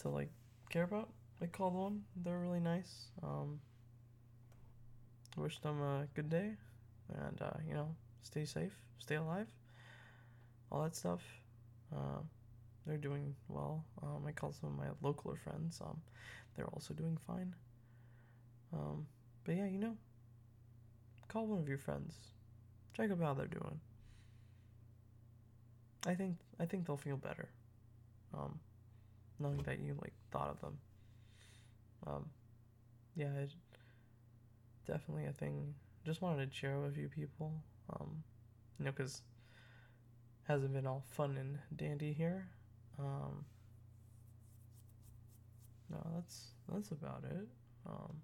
to 0.00 0.08
like 0.08 0.30
care 0.70 0.84
about. 0.84 1.10
I 1.42 1.46
called 1.46 1.74
them. 1.74 2.04
They're 2.16 2.38
really 2.38 2.60
nice. 2.60 3.06
Um, 3.22 3.60
wish 5.36 5.60
them 5.60 5.82
a 5.82 6.06
good 6.14 6.30
day, 6.30 6.56
and 7.14 7.40
uh, 7.40 7.58
you 7.68 7.74
know, 7.74 7.94
stay 8.24 8.44
safe, 8.44 8.72
stay 8.98 9.14
alive, 9.14 9.46
all 10.72 10.82
that 10.82 10.96
stuff. 10.96 11.22
Uh, 11.94 12.20
they're 12.86 12.96
doing 12.98 13.34
well. 13.48 13.84
Um, 14.02 14.24
I 14.26 14.32
called 14.32 14.54
some 14.56 14.70
of 14.70 14.76
my 14.76 15.08
localer 15.08 15.38
friends. 15.38 15.80
Um, 15.84 16.00
they're 16.56 16.66
also 16.66 16.92
doing 16.92 17.16
fine. 17.26 17.54
Um, 18.72 19.06
but 19.44 19.56
yeah, 19.56 19.66
you 19.66 19.78
know, 19.78 19.96
call 21.28 21.46
one 21.46 21.60
of 21.60 21.68
your 21.68 21.78
friends. 21.78 22.14
Check 22.94 23.10
up 23.10 23.20
how 23.20 23.34
they're 23.34 23.46
doing. 23.46 23.80
I 26.06 26.14
think 26.14 26.36
I 26.60 26.66
think 26.66 26.86
they'll 26.86 26.96
feel 26.96 27.16
better, 27.16 27.48
um, 28.34 28.58
knowing 29.38 29.62
that 29.62 29.80
you 29.80 29.96
like 30.00 30.12
thought 30.30 30.50
of 30.50 30.60
them. 30.60 30.78
Um, 32.06 32.26
yeah, 33.16 33.32
it, 33.36 33.52
definitely 34.86 35.26
a 35.26 35.32
thing. 35.32 35.74
Just 36.04 36.20
wanted 36.20 36.50
to 36.50 36.56
share 36.56 36.78
with 36.78 36.90
a 36.90 36.94
few 36.94 37.08
people, 37.08 37.54
um, 37.90 38.22
you 38.78 38.84
know, 38.84 38.92
because 38.92 39.22
hasn't 40.44 40.72
been 40.72 40.86
all 40.86 41.04
fun 41.10 41.36
and 41.38 41.58
dandy 41.76 42.12
here. 42.12 42.48
Um, 42.98 43.44
no, 45.90 45.98
that's 46.14 46.48
that's 46.72 46.90
about 46.90 47.24
it. 47.30 47.48
Um, 47.86 48.16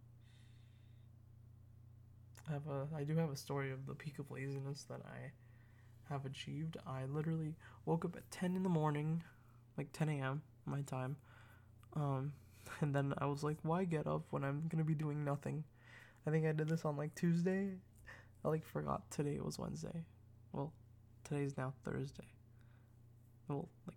I 2.48 2.52
have 2.52 2.66
a 2.68 2.88
I 2.96 3.04
do 3.04 3.16
have 3.16 3.30
a 3.30 3.36
story 3.36 3.70
of 3.70 3.86
the 3.86 3.94
peak 3.94 4.18
of 4.18 4.30
laziness 4.30 4.84
that 4.88 5.00
I 5.04 5.32
have 6.12 6.26
achieved. 6.26 6.76
I 6.86 7.04
literally 7.06 7.54
woke 7.86 8.04
up 8.04 8.16
at 8.16 8.30
10 8.30 8.56
in 8.56 8.62
the 8.62 8.68
morning, 8.68 9.22
like 9.78 9.92
10 9.92 10.08
a.m. 10.08 10.42
my 10.66 10.82
time. 10.82 11.16
Um, 11.94 12.32
and 12.80 12.94
then 12.94 13.14
I 13.18 13.26
was 13.26 13.42
like, 13.42 13.58
why 13.62 13.84
get 13.84 14.06
up 14.06 14.22
when 14.30 14.44
I'm 14.44 14.64
gonna 14.68 14.84
be 14.84 14.94
doing 14.94 15.24
nothing? 15.24 15.64
I 16.26 16.30
think 16.30 16.46
I 16.46 16.52
did 16.52 16.68
this 16.68 16.84
on 16.84 16.96
like 16.96 17.14
Tuesday. 17.14 17.76
I 18.44 18.48
like 18.48 18.64
forgot 18.64 19.10
today 19.10 19.38
was 19.40 19.58
Wednesday. 19.58 20.04
Well, 20.52 20.72
today's 21.24 21.56
now 21.56 21.74
Thursday. 21.84 22.24
Well, 23.48 23.68
like 23.86 23.96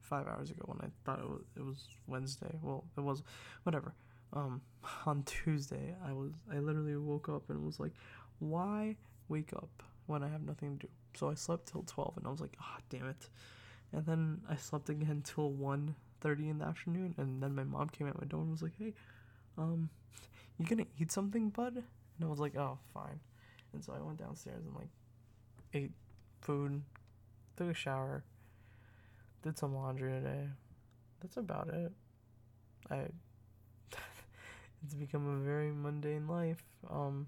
five 0.00 0.26
hours 0.26 0.50
ago 0.50 0.62
when 0.66 0.78
I 0.80 0.88
thought 1.04 1.20
it 1.20 1.28
was 1.28 1.42
it 1.56 1.64
was 1.64 1.88
Wednesday. 2.06 2.58
Well, 2.62 2.84
it 2.96 3.00
was 3.00 3.22
whatever. 3.62 3.94
Um, 4.32 4.62
on 5.06 5.22
Tuesday 5.24 5.94
I 6.04 6.12
was 6.12 6.32
I 6.52 6.58
literally 6.58 6.96
woke 6.96 7.28
up 7.28 7.50
and 7.50 7.64
was 7.64 7.78
like, 7.78 7.92
why 8.38 8.96
wake 9.28 9.52
up 9.54 9.82
when 10.06 10.22
I 10.22 10.28
have 10.28 10.42
nothing 10.42 10.78
to 10.78 10.86
do? 10.86 10.92
So 11.14 11.30
I 11.30 11.34
slept 11.34 11.70
till 11.70 11.82
12 11.82 12.18
and 12.18 12.26
I 12.26 12.30
was 12.30 12.40
like, 12.40 12.56
ah, 12.60 12.76
oh, 12.78 12.82
damn 12.88 13.08
it. 13.08 13.28
And 13.92 14.06
then 14.06 14.40
I 14.48 14.56
slept 14.56 14.88
again 14.88 15.22
till 15.24 15.50
1.30 15.52 16.50
in 16.50 16.58
the 16.58 16.64
afternoon. 16.64 17.14
And 17.18 17.42
then 17.42 17.54
my 17.54 17.64
mom 17.64 17.90
came 17.90 18.08
at 18.08 18.18
my 18.18 18.26
door 18.26 18.40
and 18.40 18.50
was 18.50 18.62
like, 18.62 18.72
hey, 18.78 18.94
um, 19.58 19.90
you 20.58 20.66
gonna 20.66 20.86
eat 20.98 21.12
something, 21.12 21.50
bud? 21.50 21.74
And 21.76 22.24
I 22.24 22.26
was 22.26 22.38
like, 22.38 22.56
oh, 22.56 22.78
fine. 22.94 23.20
And 23.72 23.84
so 23.84 23.92
I 23.92 24.02
went 24.02 24.18
downstairs 24.18 24.64
and 24.64 24.74
like 24.74 24.90
ate 25.74 25.92
food, 26.40 26.82
took 27.56 27.70
a 27.70 27.74
shower, 27.74 28.24
did 29.42 29.58
some 29.58 29.74
laundry 29.74 30.12
today. 30.12 30.48
That's 31.20 31.36
about 31.36 31.68
it. 31.68 31.92
I 32.90 33.06
it's 34.84 34.94
become 34.94 35.28
a 35.28 35.44
very 35.44 35.72
mundane 35.72 36.28
life. 36.28 36.62
Um 36.90 37.26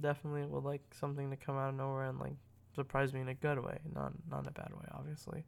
definitely 0.00 0.44
would 0.44 0.64
like 0.64 0.82
something 0.98 1.30
to 1.30 1.36
come 1.36 1.56
out 1.56 1.70
of 1.70 1.76
nowhere 1.76 2.06
and 2.06 2.18
like 2.18 2.34
surprise 2.74 3.12
me 3.12 3.20
in 3.20 3.28
a 3.28 3.34
good 3.34 3.62
way, 3.64 3.78
not 3.94 4.12
not 4.30 4.40
in 4.42 4.48
a 4.48 4.52
bad 4.52 4.72
way, 4.72 4.86
obviously. 4.92 5.44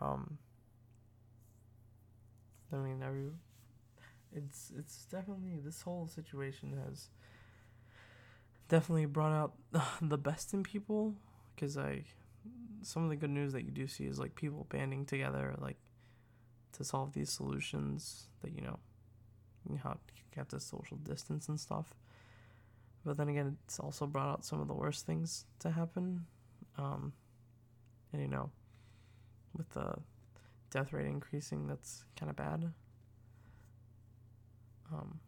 Um, 0.00 0.38
I 2.72 2.76
mean, 2.76 3.02
every 3.02 3.30
it's 4.34 4.72
it's 4.78 5.04
definitely 5.06 5.58
this 5.62 5.82
whole 5.82 6.06
situation 6.06 6.78
has 6.86 7.08
definitely 8.70 9.04
brought 9.06 9.32
out 9.32 9.52
the 10.02 10.18
best 10.18 10.54
in 10.54 10.62
people 10.62 11.14
because 11.54 11.76
I 11.76 12.04
some 12.82 13.04
of 13.04 13.10
the 13.10 13.16
good 13.16 13.30
news 13.30 13.52
that 13.52 13.64
you 13.64 13.70
do 13.70 13.86
see 13.86 14.04
is 14.04 14.18
like 14.18 14.34
people 14.34 14.66
banding 14.70 15.04
together 15.04 15.54
like 15.58 15.76
to 16.72 16.82
solve 16.82 17.12
these 17.12 17.28
solutions 17.28 18.28
that 18.40 18.52
you 18.54 18.62
know 18.62 18.78
you 19.68 19.74
you 19.74 20.36
have 20.36 20.48
to 20.48 20.58
social 20.58 20.96
distance 20.96 21.48
and 21.48 21.60
stuff 21.60 21.94
but 23.04 23.16
then 23.16 23.28
again, 23.28 23.56
it's 23.64 23.78
also 23.80 24.06
brought 24.06 24.28
out 24.28 24.44
some 24.44 24.60
of 24.60 24.68
the 24.68 24.74
worst 24.74 25.06
things 25.06 25.46
to 25.60 25.70
happen. 25.70 26.26
Um, 26.76 27.12
and 28.12 28.20
you 28.20 28.28
know, 28.28 28.50
with 29.56 29.70
the 29.70 29.94
death 30.70 30.92
rate 30.92 31.06
increasing, 31.06 31.66
that's 31.66 32.04
kind 32.18 32.28
of 32.28 32.36
bad. 32.36 32.72
Um, 34.92 35.20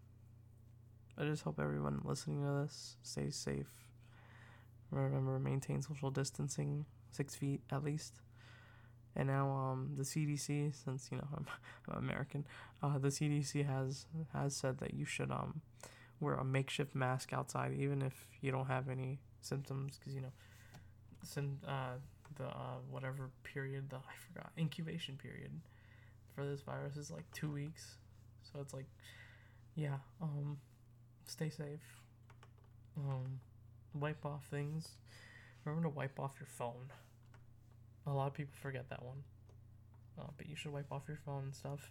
I 1.19 1.25
just 1.25 1.43
hope 1.43 1.59
everyone 1.61 2.01
listening 2.05 2.43
to 2.43 2.63
this 2.63 2.97
stays 3.03 3.37
safe. 3.37 3.69
Remember, 4.91 5.39
maintain 5.39 5.83
social 5.83 6.11
distancing. 6.11 6.85
six 7.11 7.35
feet 7.35 7.61
at 7.71 7.85
least. 7.85 8.21
And 9.15 9.29
now 9.29 9.51
um, 9.51 9.93
the 9.97 10.05
CDC, 10.05 10.75
since 10.85 11.09
you 11.11 11.19
know 11.19 11.29
I'm, 11.37 11.47
I'm 11.91 11.99
American, 11.99 12.47
uh, 12.83 12.99
the 12.99 13.09
CDC 13.09 13.67
has 13.67 14.07
has 14.33 14.57
said 14.57 14.79
that 14.79 14.95
you 14.95 15.05
should 15.05 15.31
um, 15.31 15.61
wear 16.21 16.35
a 16.35 16.45
makeshift 16.45 16.95
mask 16.95 17.33
outside, 17.33 17.73
even 17.79 18.03
if 18.03 18.27
you 18.41 18.51
don't 18.51 18.67
have 18.67 18.89
any 18.89 19.19
symptoms, 19.43 19.99
because 19.99 20.15
you 20.15 20.23
know, 20.23 20.33
sim- 21.23 21.61
uh, 21.67 21.95
the 22.37 22.45
uh, 22.47 22.79
whatever 22.91 23.31
period, 23.45 23.91
the 23.91 23.97
I 23.97 24.15
forgot 24.29 24.51
incubation 24.59 25.17
period 25.17 25.53
for 26.35 26.47
this 26.47 26.63
virus 26.63 26.97
is 26.97 27.11
like 27.11 27.25
two 27.33 27.51
weeks, 27.53 27.97
so 28.43 28.61
it's 28.61 28.73
like, 28.73 28.87
yeah, 29.75 29.99
um, 30.23 30.57
stay 31.33 31.49
safe. 31.49 32.03
Um, 32.97 33.41
wipe 33.95 34.25
off 34.25 34.45
things. 34.51 34.89
Remember 35.65 35.89
to 35.89 35.95
wipe 35.95 36.21
off 36.21 36.33
your 36.39 36.47
phone. 36.47 36.91
A 38.07 38.13
lot 38.13 38.27
of 38.27 38.35
people 38.35 38.55
forget 38.61 38.91
that 38.91 39.03
one. 39.03 39.23
Uh, 40.21 40.31
but 40.37 40.47
you 40.49 40.57
should 40.57 40.73
wipe 40.73 40.93
off 40.93 41.03
your 41.09 41.19
phone 41.25 41.45
and 41.45 41.55
stuff, 41.55 41.91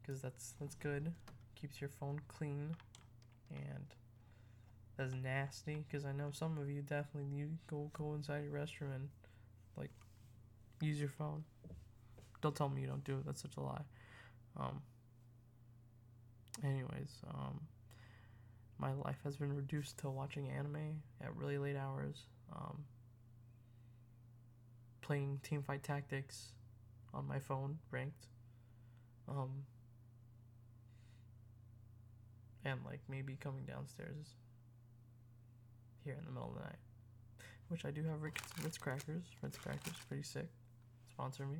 because 0.00 0.22
that's 0.22 0.54
that's 0.60 0.76
good. 0.76 1.12
Keeps 1.56 1.80
your 1.80 1.90
phone 1.90 2.20
clean, 2.28 2.76
and 3.50 3.86
that's 4.96 5.14
nasty. 5.14 5.84
Because 5.88 6.04
I 6.04 6.12
know 6.12 6.30
some 6.32 6.58
of 6.58 6.70
you 6.70 6.82
definitely 6.82 7.36
you 7.36 7.50
go 7.68 7.90
go 7.92 8.14
inside 8.14 8.44
your 8.44 8.52
restroom 8.52 8.94
and 8.94 9.08
like 9.76 9.90
use 10.80 11.00
your 11.00 11.08
phone. 11.08 11.42
Don't 12.40 12.54
tell 12.54 12.68
me 12.68 12.82
you 12.82 12.86
don't 12.86 13.02
do 13.02 13.14
it. 13.14 13.26
That's 13.26 13.42
such 13.42 13.56
a 13.56 13.60
lie. 13.60 13.82
Um. 14.56 14.82
Anyways, 16.62 17.10
um, 17.34 17.58
my 18.84 18.92
life 18.92 19.16
has 19.24 19.38
been 19.38 19.56
reduced 19.56 19.96
to 19.96 20.10
watching 20.10 20.50
anime 20.50 21.00
at 21.22 21.34
really 21.36 21.56
late 21.56 21.74
hours. 21.74 22.26
Um, 22.54 22.84
playing 25.00 25.40
Teamfight 25.42 25.80
Tactics 25.82 26.52
on 27.14 27.26
my 27.26 27.38
phone, 27.38 27.78
ranked. 27.90 28.26
Um, 29.26 29.64
and 32.62 32.78
like 32.84 33.00
maybe 33.08 33.38
coming 33.40 33.64
downstairs 33.64 34.26
here 36.04 36.16
in 36.18 36.24
the 36.26 36.30
middle 36.30 36.50
of 36.50 36.56
the 36.56 36.60
night, 36.60 36.78
which 37.68 37.86
I 37.86 37.90
do 37.90 38.04
have 38.04 38.20
Ritz, 38.20 38.42
Ritz 38.62 38.76
crackers. 38.76 39.22
Ritz 39.40 39.56
crackers, 39.56 39.94
pretty 40.08 40.24
sick. 40.24 40.48
Sponsor 41.08 41.46
me. 41.46 41.56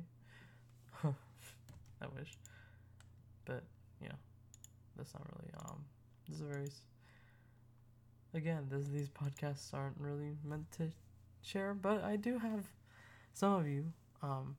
I 1.03 2.05
wish, 2.19 2.37
but 3.45 3.63
you 3.99 4.09
know, 4.09 4.15
that's 4.95 5.11
not 5.15 5.23
really. 5.33 5.51
Um, 5.65 5.83
this 6.27 6.35
is 6.35 6.43
a 6.43 6.45
very. 6.45 6.67
Again, 8.35 8.67
this 8.69 8.87
these 8.87 9.09
podcasts 9.09 9.73
aren't 9.73 9.97
really 9.97 10.35
meant 10.43 10.69
to 10.73 10.89
share, 11.41 11.73
but 11.73 12.03
I 12.03 12.17
do 12.17 12.37
have 12.37 12.65
some 13.33 13.53
of 13.53 13.67
you, 13.67 13.85
um, 14.21 14.57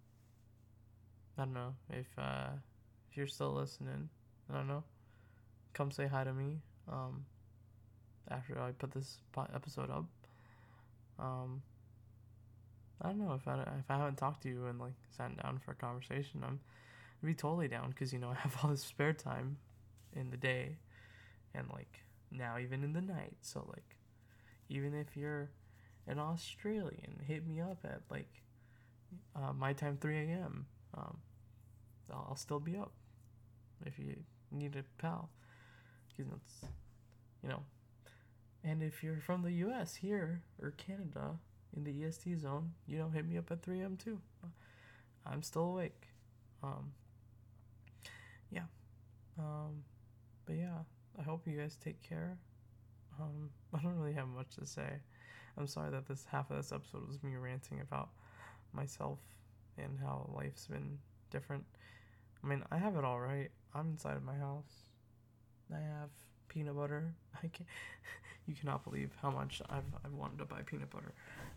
I 1.36 1.44
don't 1.44 1.52
know 1.52 1.74
if 1.90 2.06
uh, 2.18 2.48
if 3.10 3.16
you're 3.16 3.26
still 3.26 3.52
listening. 3.52 4.08
I 4.50 4.54
don't 4.54 4.66
know. 4.66 4.82
Come 5.74 5.90
say 5.90 6.06
hi 6.06 6.24
to 6.24 6.32
me. 6.32 6.62
Um, 6.90 7.26
after 8.30 8.58
I 8.60 8.72
put 8.72 8.92
this 8.92 9.18
episode 9.54 9.90
up. 9.90 10.06
Um, 11.18 11.62
I 13.02 13.08
don't 13.08 13.18
know 13.18 13.34
if 13.34 13.46
I 13.46 13.60
if 13.60 13.90
I 13.90 13.98
haven't 13.98 14.16
talked 14.16 14.42
to 14.44 14.48
you 14.48 14.66
and 14.66 14.80
like 14.80 14.94
sat 15.16 15.36
down 15.42 15.58
for 15.58 15.72
a 15.72 15.74
conversation, 15.74 16.42
I'm 16.42 16.60
I'd 17.22 17.26
be 17.26 17.34
totally 17.34 17.68
down 17.68 17.90
because 17.90 18.12
you 18.12 18.18
know 18.18 18.30
I 18.30 18.34
have 18.36 18.56
all 18.62 18.70
this 18.70 18.82
spare 18.82 19.12
time 19.12 19.58
in 20.14 20.30
the 20.30 20.36
day, 20.38 20.76
and 21.54 21.68
like 21.72 22.00
now 22.30 22.58
even 22.58 22.82
in 22.82 22.92
the 22.92 23.00
night. 23.00 23.36
So 23.42 23.66
like, 23.68 23.96
even 24.68 24.94
if 24.94 25.16
you're 25.16 25.50
an 26.06 26.18
Australian, 26.18 27.20
hit 27.26 27.46
me 27.46 27.60
up 27.60 27.78
at 27.84 28.00
like 28.10 28.42
uh, 29.34 29.52
my 29.52 29.72
time 29.72 29.98
3 30.00 30.16
a.m. 30.16 30.66
Um, 30.96 31.18
I'll, 32.12 32.26
I'll 32.30 32.36
still 32.36 32.60
be 32.60 32.76
up 32.76 32.92
if 33.84 33.98
you 33.98 34.16
need 34.50 34.76
a 34.76 34.84
pal. 35.00 35.30
Because 36.16 36.32
it's, 36.32 36.70
you 37.42 37.48
know, 37.48 37.62
and 38.64 38.82
if 38.82 39.02
you're 39.02 39.20
from 39.20 39.42
the 39.42 39.52
U.S. 39.52 39.94
here 39.96 40.42
or 40.62 40.70
Canada 40.72 41.38
in 41.76 41.84
the 41.84 42.04
EST 42.04 42.40
zone, 42.40 42.72
you 42.86 42.98
know, 42.98 43.10
hit 43.10 43.28
me 43.28 43.36
up 43.36 43.50
at 43.50 43.62
3 43.62 43.80
a.m. 43.80 43.96
too. 43.96 44.18
I'm 45.26 45.42
still 45.42 45.64
awake. 45.64 46.08
Um, 46.62 46.92
yeah. 48.50 48.62
Um, 49.38 49.84
but 50.46 50.56
yeah, 50.56 50.78
I 51.18 51.22
hope 51.22 51.46
you 51.46 51.58
guys 51.58 51.76
take 51.82 52.02
care. 52.02 52.36
Um, 53.20 53.50
I 53.74 53.82
don't 53.82 53.98
really 53.98 54.14
have 54.14 54.28
much 54.28 54.56
to 54.58 54.66
say. 54.66 55.00
I'm 55.58 55.66
sorry 55.66 55.90
that 55.90 56.06
this 56.06 56.26
half 56.30 56.50
of 56.50 56.56
this 56.56 56.72
episode 56.72 57.06
was 57.06 57.22
me 57.22 57.36
ranting 57.36 57.80
about 57.80 58.10
myself 58.72 59.18
and 59.78 59.98
how 59.98 60.30
life's 60.34 60.66
been 60.66 60.98
different. 61.30 61.64
I 62.44 62.46
mean, 62.46 62.62
I 62.70 62.76
have 62.76 62.96
it 62.96 63.04
all 63.04 63.20
right. 63.20 63.50
I'm 63.74 63.90
inside 63.92 64.16
of 64.16 64.22
my 64.22 64.36
house. 64.36 64.90
I 65.72 65.78
have 65.78 66.10
peanut 66.48 66.76
butter. 66.76 67.14
I 67.42 67.48
can 67.48 67.66
you 68.46 68.54
cannot 68.54 68.84
believe 68.84 69.10
how 69.20 69.30
much 69.30 69.62
I've 69.70 69.84
I've 70.04 70.12
wanted 70.12 70.38
to 70.38 70.44
buy 70.44 70.62
peanut 70.64 70.90
butter. 70.90 71.12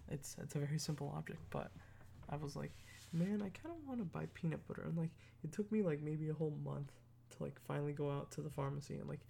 It's 0.09 0.35
it's 0.41 0.55
a 0.55 0.59
very 0.59 0.79
simple 0.79 1.13
object, 1.15 1.39
but 1.49 1.71
I 2.29 2.37
was 2.37 2.55
like, 2.55 2.71
man, 3.13 3.41
I 3.41 3.49
kind 3.49 3.75
of 3.75 3.87
want 3.87 3.99
to 3.99 4.05
buy 4.05 4.27
peanut 4.33 4.65
butter. 4.67 4.83
And 4.85 4.97
like 4.97 5.11
it 5.43 5.51
took 5.51 5.71
me 5.71 5.81
like 5.81 6.01
maybe 6.01 6.29
a 6.29 6.33
whole 6.33 6.57
month 6.63 6.91
to 7.37 7.43
like 7.43 7.59
finally 7.67 7.93
go 7.93 8.09
out 8.09 8.31
to 8.31 8.41
the 8.41 8.49
pharmacy 8.49 8.95
and 8.95 9.07
like 9.07 9.21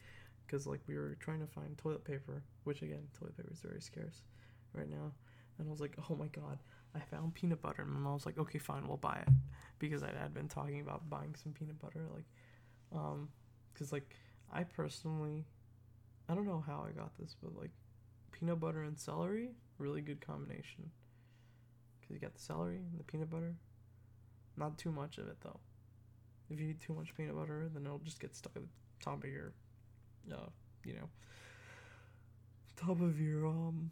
cuz 0.49 0.67
like 0.67 0.81
we 0.87 0.97
were 0.97 1.15
trying 1.19 1.39
to 1.39 1.47
find 1.47 1.77
toilet 1.77 2.03
paper, 2.03 2.43
which 2.63 2.81
again, 2.81 3.07
toilet 3.13 3.37
paper 3.37 3.51
is 3.53 3.61
very 3.61 3.81
scarce 3.81 4.23
right 4.73 4.89
now. 4.89 5.13
And 5.57 5.67
I 5.67 5.71
was 5.71 5.81
like, 5.81 5.95
"Oh 6.09 6.15
my 6.15 6.27
god, 6.27 6.59
I 6.95 6.99
found 6.99 7.33
peanut 7.35 7.61
butter, 7.61 7.83
and 7.83 7.91
my 7.91 7.99
mom 7.99 8.13
was 8.15 8.25
like, 8.25 8.37
"Okay, 8.37 8.59
fine, 8.59 8.87
we'll 8.87 8.97
buy 8.97 9.17
it," 9.27 9.33
because 9.77 10.03
I 10.03 10.11
had 10.11 10.33
been 10.33 10.47
talking 10.47 10.81
about 10.81 11.09
buying 11.09 11.35
some 11.35 11.53
peanut 11.53 11.79
butter, 11.79 12.07
like, 12.13 12.25
um, 12.91 13.29
because 13.73 13.91
like 13.91 14.15
I 14.51 14.63
personally, 14.63 15.45
I 16.27 16.35
don't 16.35 16.45
know 16.47 16.63
how 16.65 16.85
I 16.87 16.91
got 16.91 17.15
this, 17.17 17.35
but 17.41 17.55
like, 17.55 17.71
peanut 18.31 18.59
butter 18.59 18.83
and 18.83 18.97
celery, 18.97 19.51
really 19.77 20.01
good 20.01 20.21
combination. 20.21 20.91
Cause 22.01 22.11
you 22.11 22.19
got 22.19 22.33
the 22.33 22.41
celery 22.41 22.77
and 22.77 22.99
the 22.99 23.03
peanut 23.03 23.29
butter, 23.29 23.55
not 24.57 24.77
too 24.77 24.91
much 24.91 25.17
of 25.17 25.27
it 25.27 25.37
though. 25.41 25.59
If 26.49 26.59
you 26.59 26.69
eat 26.69 26.79
too 26.79 26.93
much 26.93 27.15
peanut 27.15 27.35
butter, 27.35 27.69
then 27.71 27.85
it'll 27.85 27.99
just 27.99 28.19
get 28.19 28.35
stuck 28.35 28.55
at 28.55 28.63
the 28.63 28.69
top 29.03 29.23
of 29.23 29.29
your, 29.29 29.53
uh, 30.31 30.49
you 30.83 30.93
know, 30.93 31.09
top 32.75 33.01
of 33.01 33.19
your 33.19 33.47
um 33.47 33.91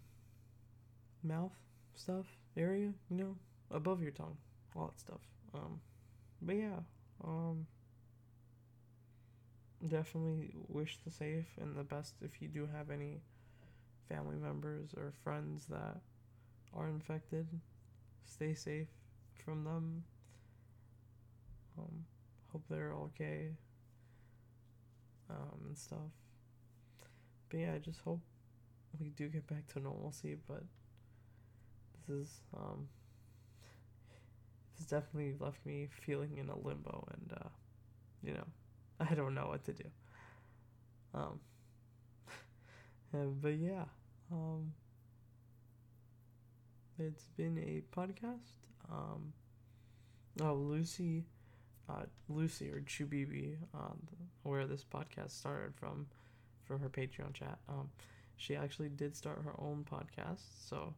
mouth 1.23 1.55
stuff 1.95 2.25
area, 2.55 2.93
you 3.09 3.17
know, 3.17 3.35
above 3.71 4.01
your 4.01 4.11
tongue, 4.11 4.37
all 4.75 4.87
that 4.87 4.99
stuff. 4.99 5.21
Um, 5.53 5.81
but 6.41 6.55
yeah, 6.55 6.79
um, 7.23 7.65
definitely 9.85 10.53
wish 10.67 10.99
the 11.03 11.11
safe 11.11 11.47
and 11.59 11.75
the 11.75 11.83
best 11.83 12.15
if 12.21 12.41
you 12.41 12.47
do 12.47 12.67
have 12.75 12.89
any 12.89 13.21
family 14.09 14.37
members 14.37 14.93
or 14.95 15.13
friends 15.23 15.65
that 15.67 15.97
are 16.75 16.87
infected. 16.87 17.47
Stay 18.25 18.53
safe 18.53 18.87
from 19.43 19.63
them. 19.63 20.03
Um, 21.77 22.05
hope 22.51 22.63
they're 22.69 22.93
okay. 22.93 23.51
Um, 25.29 25.59
and 25.67 25.77
stuff. 25.77 26.11
But 27.49 27.59
yeah, 27.59 27.73
I 27.75 27.79
just 27.79 27.99
hope 28.01 28.21
we 28.99 29.09
do 29.09 29.27
get 29.27 29.45
back 29.47 29.67
to 29.73 29.79
normalcy, 29.79 30.37
but 30.47 30.63
this 32.07 32.15
is 32.15 32.41
um 32.55 32.87
this 34.77 34.87
definitely 34.87 35.33
left 35.39 35.65
me 35.65 35.87
feeling 35.91 36.37
in 36.37 36.49
a 36.49 36.57
limbo 36.57 37.07
and 37.13 37.33
uh 37.41 37.49
you 38.23 38.33
know 38.33 38.45
i 38.99 39.13
don't 39.13 39.33
know 39.33 39.47
what 39.47 39.63
to 39.65 39.73
do 39.73 39.83
um 41.13 41.39
but 43.41 43.57
yeah 43.57 43.85
um 44.31 44.73
it's 46.99 47.25
been 47.35 47.57
a 47.57 47.81
podcast 47.95 48.67
um 48.91 49.33
oh 50.41 50.53
lucy 50.53 51.25
uh 51.89 52.03
lucy 52.29 52.69
or 52.69 52.81
chubibi 52.81 53.55
uh, 53.73 53.93
where 54.43 54.65
this 54.65 54.83
podcast 54.83 55.31
started 55.31 55.73
from 55.75 56.07
from 56.65 56.79
her 56.79 56.89
patreon 56.89 57.33
chat 57.33 57.57
um 57.69 57.89
she 58.35 58.55
actually 58.55 58.89
did 58.89 59.15
start 59.15 59.41
her 59.43 59.53
own 59.59 59.85
podcast 59.89 60.41
so 60.67 60.93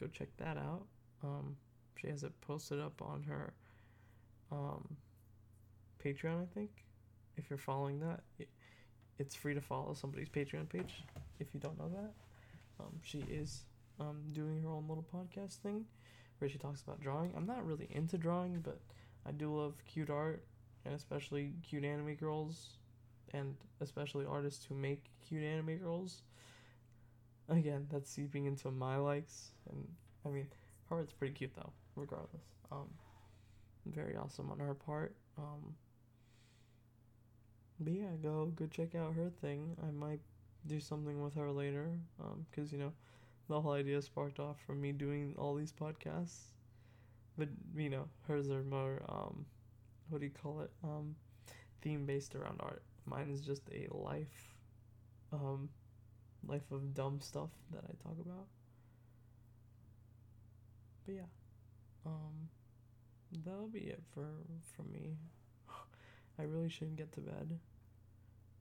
go 0.00 0.06
check 0.06 0.28
that 0.38 0.56
out. 0.56 0.86
Um, 1.22 1.56
she 1.96 2.08
has 2.08 2.22
it 2.22 2.32
posted 2.40 2.80
up 2.80 3.02
on 3.02 3.22
her 3.24 3.52
um, 4.50 4.96
Patreon, 6.02 6.42
I 6.42 6.46
think. 6.54 6.70
If 7.36 7.50
you're 7.50 7.58
following 7.58 8.00
that, 8.00 8.20
it's 9.18 9.34
free 9.34 9.54
to 9.54 9.60
follow 9.60 9.94
somebody's 9.94 10.28
Patreon 10.28 10.68
page. 10.68 11.04
If 11.38 11.52
you 11.52 11.60
don't 11.60 11.78
know 11.78 11.90
that, 11.90 12.12
um, 12.80 12.98
she 13.02 13.18
is 13.30 13.64
um, 13.98 14.22
doing 14.32 14.62
her 14.62 14.70
own 14.70 14.86
little 14.88 15.04
podcast 15.14 15.56
thing 15.56 15.84
where 16.38 16.48
she 16.48 16.58
talks 16.58 16.80
about 16.80 17.00
drawing. 17.00 17.32
I'm 17.36 17.46
not 17.46 17.66
really 17.66 17.88
into 17.90 18.16
drawing, 18.16 18.60
but 18.60 18.80
I 19.26 19.32
do 19.32 19.54
love 19.54 19.74
cute 19.86 20.10
art 20.10 20.44
and 20.84 20.94
especially 20.94 21.54
cute 21.62 21.84
anime 21.84 22.14
girls 22.14 22.78
and 23.32 23.54
especially 23.80 24.26
artists 24.26 24.64
who 24.64 24.74
make 24.74 25.10
cute 25.26 25.44
anime 25.44 25.78
girls 25.78 26.22
again, 27.50 27.86
that's 27.90 28.10
seeping 28.10 28.46
into 28.46 28.70
my 28.70 28.96
likes. 28.96 29.50
And 29.68 29.86
I 30.24 30.28
mean, 30.30 30.46
her 30.88 30.96
art's 30.96 31.12
pretty 31.12 31.34
cute 31.34 31.54
though, 31.54 31.72
regardless. 31.96 32.42
Um, 32.72 32.88
very 33.86 34.16
awesome 34.16 34.50
on 34.50 34.58
her 34.60 34.74
part. 34.74 35.14
Um, 35.36 35.74
but 37.80 37.92
yeah, 37.92 38.14
go 38.22 38.46
go 38.54 38.66
check 38.66 38.94
out 38.94 39.14
her 39.14 39.30
thing. 39.40 39.76
I 39.86 39.90
might 39.90 40.20
do 40.66 40.80
something 40.80 41.22
with 41.22 41.34
her 41.34 41.50
later. 41.50 41.90
Um, 42.22 42.46
cause 42.54 42.72
you 42.72 42.78
know, 42.78 42.92
the 43.48 43.60
whole 43.60 43.72
idea 43.72 44.00
sparked 44.02 44.38
off 44.38 44.56
from 44.66 44.80
me 44.80 44.92
doing 44.92 45.34
all 45.38 45.54
these 45.54 45.72
podcasts. 45.72 46.52
But 47.40 47.48
you 47.74 47.88
know, 47.88 48.04
hers 48.28 48.50
are 48.50 48.62
more 48.62 49.00
um, 49.08 49.46
what 50.10 50.20
do 50.20 50.26
you 50.26 50.32
call 50.42 50.60
it? 50.60 50.70
Um, 50.84 51.16
theme 51.80 52.04
based 52.04 52.34
around 52.34 52.60
art. 52.60 52.82
Mine 53.06 53.30
is 53.30 53.40
just 53.40 53.62
a 53.72 53.88
life, 53.96 54.54
um, 55.32 55.70
life 56.46 56.70
of 56.70 56.92
dumb 56.92 57.18
stuff 57.22 57.48
that 57.72 57.82
I 57.82 57.92
talk 58.06 58.18
about. 58.22 58.44
But 61.06 61.14
yeah, 61.14 61.30
um, 62.04 62.50
that'll 63.42 63.68
be 63.68 63.78
it 63.78 64.02
for 64.12 64.26
from 64.76 64.92
me. 64.92 65.16
I 66.38 66.42
really 66.42 66.68
shouldn't 66.68 66.96
get 66.96 67.10
to 67.12 67.20
bed. 67.20 67.58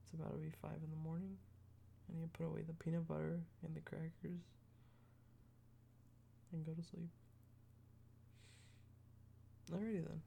It's 0.03 0.13
about 0.13 0.31
to 0.31 0.37
be 0.37 0.53
five 0.61 0.79
in 0.81 0.89
the 0.89 1.03
morning. 1.03 1.35
I 2.09 2.15
need 2.15 2.23
to 2.23 2.29
put 2.29 2.45
away 2.45 2.61
the 2.65 2.73
peanut 2.73 3.09
butter 3.09 3.41
and 3.65 3.75
the 3.75 3.81
crackers 3.81 4.39
and 6.53 6.65
go 6.65 6.71
to 6.71 6.81
sleep. 6.81 7.09
Alrighty 9.73 10.03
then. 10.05 10.21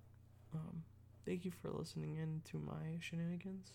Um, 0.54 0.82
thank 1.26 1.44
you 1.44 1.50
for 1.50 1.70
listening 1.70 2.16
in 2.16 2.42
to 2.50 2.58
my 2.58 2.98
shenanigans. 3.00 3.70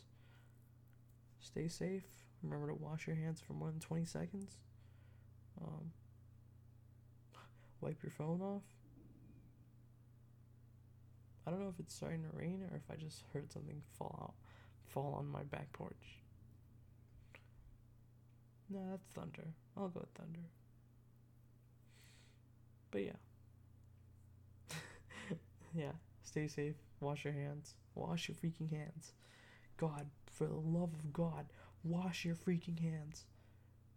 Stay 1.39 1.67
safe. 1.67 2.03
Remember 2.43 2.67
to 2.67 2.73
wash 2.75 3.08
your 3.08 3.15
hands 3.15 3.41
for 3.41 3.53
more 3.53 3.69
than 3.69 3.80
20 3.80 4.06
seconds. 4.06 4.58
Um, 5.62 5.91
wipe 7.82 8.01
your 8.03 8.12
phone 8.12 8.41
off. 8.41 8.63
I 11.45 11.49
don't 11.49 11.62
know 11.62 11.69
if 11.69 11.80
it's 11.80 11.95
starting 11.95 12.23
to 12.23 12.38
rain 12.38 12.62
or 12.69 12.75
if 12.75 12.84
I 12.91 12.95
just 12.95 13.23
heard 13.34 13.51
something 13.51 13.82
fall 13.97 14.19
out, 14.21 14.34
fall 14.86 15.15
on 15.17 15.27
my 15.27 15.43
back 15.43 15.71
porch. 15.73 16.19
No, 18.69 18.80
that's 18.91 19.08
thunder. 19.13 19.53
I'll 19.77 19.88
go 19.88 20.01
with 20.01 20.10
thunder. 20.10 20.41
But 22.91 23.03
yeah. 23.03 23.12
Yeah, 25.77 25.91
stay 26.23 26.47
safe. 26.47 26.75
Wash 26.99 27.23
your 27.23 27.33
hands. 27.33 27.75
Wash 27.95 28.27
your 28.27 28.35
freaking 28.35 28.71
hands. 28.71 29.13
God, 29.77 30.07
for 30.31 30.47
the 30.47 30.55
love 30.55 30.93
of 30.93 31.13
God, 31.13 31.45
wash 31.83 32.25
your 32.25 32.35
freaking 32.35 32.79
hands. 32.79 33.25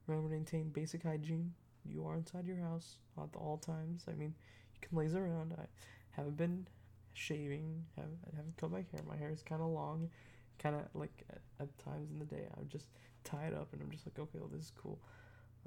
Remember 0.06 0.28
to 0.28 0.34
maintain 0.34 0.68
basic 0.68 1.02
hygiene. 1.02 1.54
You 1.84 2.06
are 2.06 2.16
inside 2.16 2.46
your 2.46 2.58
house 2.58 2.98
at 3.16 3.34
all 3.34 3.56
times. 3.56 4.04
I 4.08 4.12
mean, 4.12 4.34
you 4.74 4.86
can 4.86 4.98
laze 4.98 5.14
around. 5.14 5.54
I 5.58 5.64
haven't 6.10 6.36
been 6.36 6.66
shaving. 7.14 7.84
Have, 7.96 8.06
I 8.32 8.36
haven't 8.36 8.56
cut 8.58 8.70
my 8.70 8.84
hair. 8.92 9.00
My 9.08 9.16
hair 9.16 9.30
is 9.30 9.42
kind 9.42 9.62
of 9.62 9.68
long. 9.68 10.10
Kind 10.58 10.76
of 10.76 10.82
like 10.92 11.24
at, 11.30 11.40
at, 11.58 11.78
times 11.78 12.10
in 12.10 12.18
the 12.18 12.26
day, 12.26 12.46
I 12.54 12.58
would 12.58 12.68
just 12.68 12.88
tie 13.24 13.46
it 13.46 13.54
up 13.54 13.72
and 13.72 13.80
I'm 13.80 13.90
just 13.90 14.06
like, 14.06 14.18
okay, 14.18 14.38
well, 14.38 14.50
this 14.52 14.64
is 14.64 14.72
cool. 14.76 14.98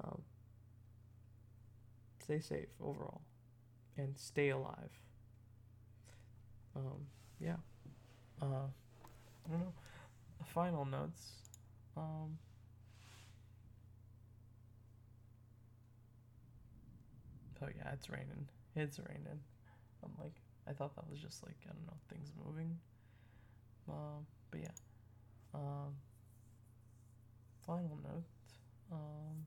Um, 0.04 0.22
stay 2.22 2.38
safe 2.38 2.68
overall 2.80 3.22
and 3.96 4.16
stay 4.16 4.50
alive. 4.50 4.90
Um, 6.76 7.06
yeah. 7.40 7.56
Uh, 8.42 8.68
I 9.46 9.50
don't 9.50 9.60
know. 9.60 9.72
Final 10.46 10.84
notes. 10.84 11.32
Um, 11.96 12.38
oh 17.62 17.68
yeah, 17.76 17.92
it's 17.92 18.10
raining. 18.10 18.48
It's 18.76 18.98
raining. 18.98 19.40
I'm 20.02 20.10
like, 20.20 20.34
I 20.68 20.72
thought 20.72 20.94
that 20.96 21.08
was 21.10 21.20
just 21.20 21.42
like 21.44 21.56
I 21.66 21.72
don't 21.72 21.86
know 21.86 21.96
things 22.10 22.32
moving. 22.44 22.76
Um, 23.88 24.26
but 24.50 24.60
yeah. 24.60 24.68
Um, 25.54 25.94
final 27.66 27.98
note. 28.02 28.24
Um, 28.92 29.46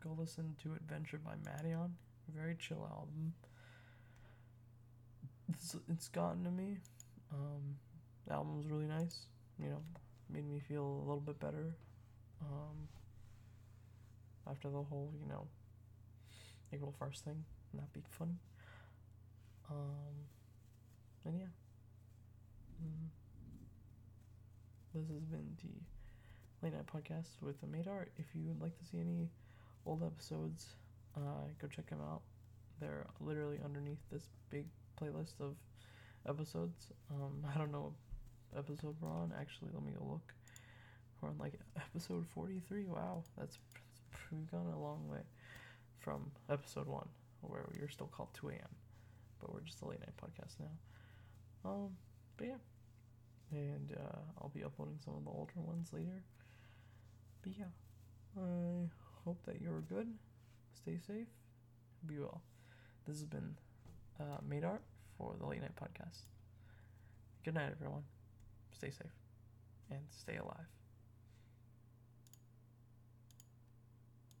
go 0.00 0.14
listen 0.18 0.54
to 0.62 0.72
Adventure 0.74 1.18
by 1.18 1.34
Madeon. 1.44 1.90
Very 2.34 2.56
chill 2.56 2.88
album. 2.90 3.34
It's, 5.48 5.76
it's 5.88 6.08
gotten 6.08 6.44
to 6.44 6.50
me. 6.50 6.78
Um, 7.32 7.76
the 8.26 8.34
album 8.34 8.56
was 8.56 8.66
really 8.68 8.86
nice. 8.86 9.26
You 9.58 9.70
know, 9.70 9.82
made 10.30 10.48
me 10.48 10.60
feel 10.60 10.84
a 10.84 11.04
little 11.06 11.20
bit 11.20 11.38
better. 11.40 11.74
Um, 12.40 12.88
after 14.48 14.68
the 14.68 14.82
whole, 14.82 15.12
you 15.20 15.28
know, 15.28 15.46
April 16.72 16.94
1st 17.00 17.20
thing, 17.20 17.44
not 17.74 17.92
being 17.92 18.06
funny. 18.10 18.38
Um, 19.70 20.26
and 21.24 21.38
yeah. 21.38 21.46
Mm. 22.82 23.08
This 24.94 25.08
has 25.08 25.24
been 25.24 25.56
the 25.62 26.66
Late 26.66 26.74
Night 26.74 26.86
Podcast 26.86 27.40
with 27.40 27.60
the 27.60 27.66
Maid 27.66 27.88
Art. 27.88 28.12
If 28.18 28.26
you 28.34 28.42
would 28.46 28.60
like 28.60 28.76
to 28.78 28.84
see 28.84 28.98
any 29.00 29.30
old 29.86 30.02
episodes, 30.02 30.74
uh, 31.16 31.46
go 31.60 31.68
check 31.68 31.88
them 31.88 32.00
out. 32.00 32.22
They're 32.80 33.06
literally 33.20 33.58
underneath 33.64 34.00
this 34.10 34.28
big 34.50 34.66
playlist 35.02 35.40
of 35.40 35.56
episodes. 36.28 36.88
Um, 37.10 37.44
I 37.54 37.58
don't 37.58 37.72
know 37.72 37.92
what 38.50 38.64
episode 38.64 38.96
we're 39.00 39.10
on. 39.10 39.32
Actually, 39.38 39.70
let 39.74 39.82
me 39.82 39.92
go 39.98 40.04
look. 40.04 40.34
We're 41.20 41.30
on 41.30 41.38
like 41.38 41.54
episode 41.76 42.26
43. 42.34 42.86
Wow, 42.86 43.24
that's, 43.36 43.58
that's 43.58 43.58
we've 44.30 44.50
gone 44.50 44.72
a 44.72 44.80
long 44.80 45.08
way 45.08 45.20
from 45.98 46.30
episode 46.50 46.86
one, 46.86 47.08
where 47.40 47.64
we 47.74 47.80
are 47.80 47.88
still 47.88 48.08
called 48.08 48.30
2 48.34 48.50
a.m., 48.50 48.68
but 49.40 49.52
we're 49.52 49.60
just 49.60 49.82
a 49.82 49.86
late 49.88 50.00
night 50.00 50.16
podcast 50.16 50.54
now. 50.58 51.70
Um, 51.70 51.90
but 52.36 52.46
yeah, 52.48 52.54
and 53.52 53.92
uh, 53.92 54.18
I'll 54.40 54.52
be 54.54 54.64
uploading 54.64 54.98
some 55.04 55.14
of 55.14 55.24
the 55.24 55.30
older 55.30 55.52
ones 55.56 55.90
later. 55.92 56.22
But 57.42 57.52
yeah, 57.58 57.70
I 58.36 58.88
hope 59.24 59.44
that 59.46 59.60
you're 59.60 59.80
good. 59.82 60.08
Stay 60.74 60.98
safe. 61.06 61.28
Be 62.06 62.18
well. 62.18 62.42
This 63.06 63.16
has 63.18 63.26
been 63.26 63.56
uh, 64.18 64.38
Maid 64.48 64.64
Art 64.64 64.82
for 65.22 65.34
the 65.38 65.46
Late 65.46 65.60
Night 65.60 65.76
Podcast. 65.76 66.22
Good 67.44 67.54
night, 67.54 67.70
everyone. 67.70 68.02
Stay 68.72 68.90
safe 68.90 69.12
and 69.90 70.00
stay 70.10 70.36
alive. 70.36 70.81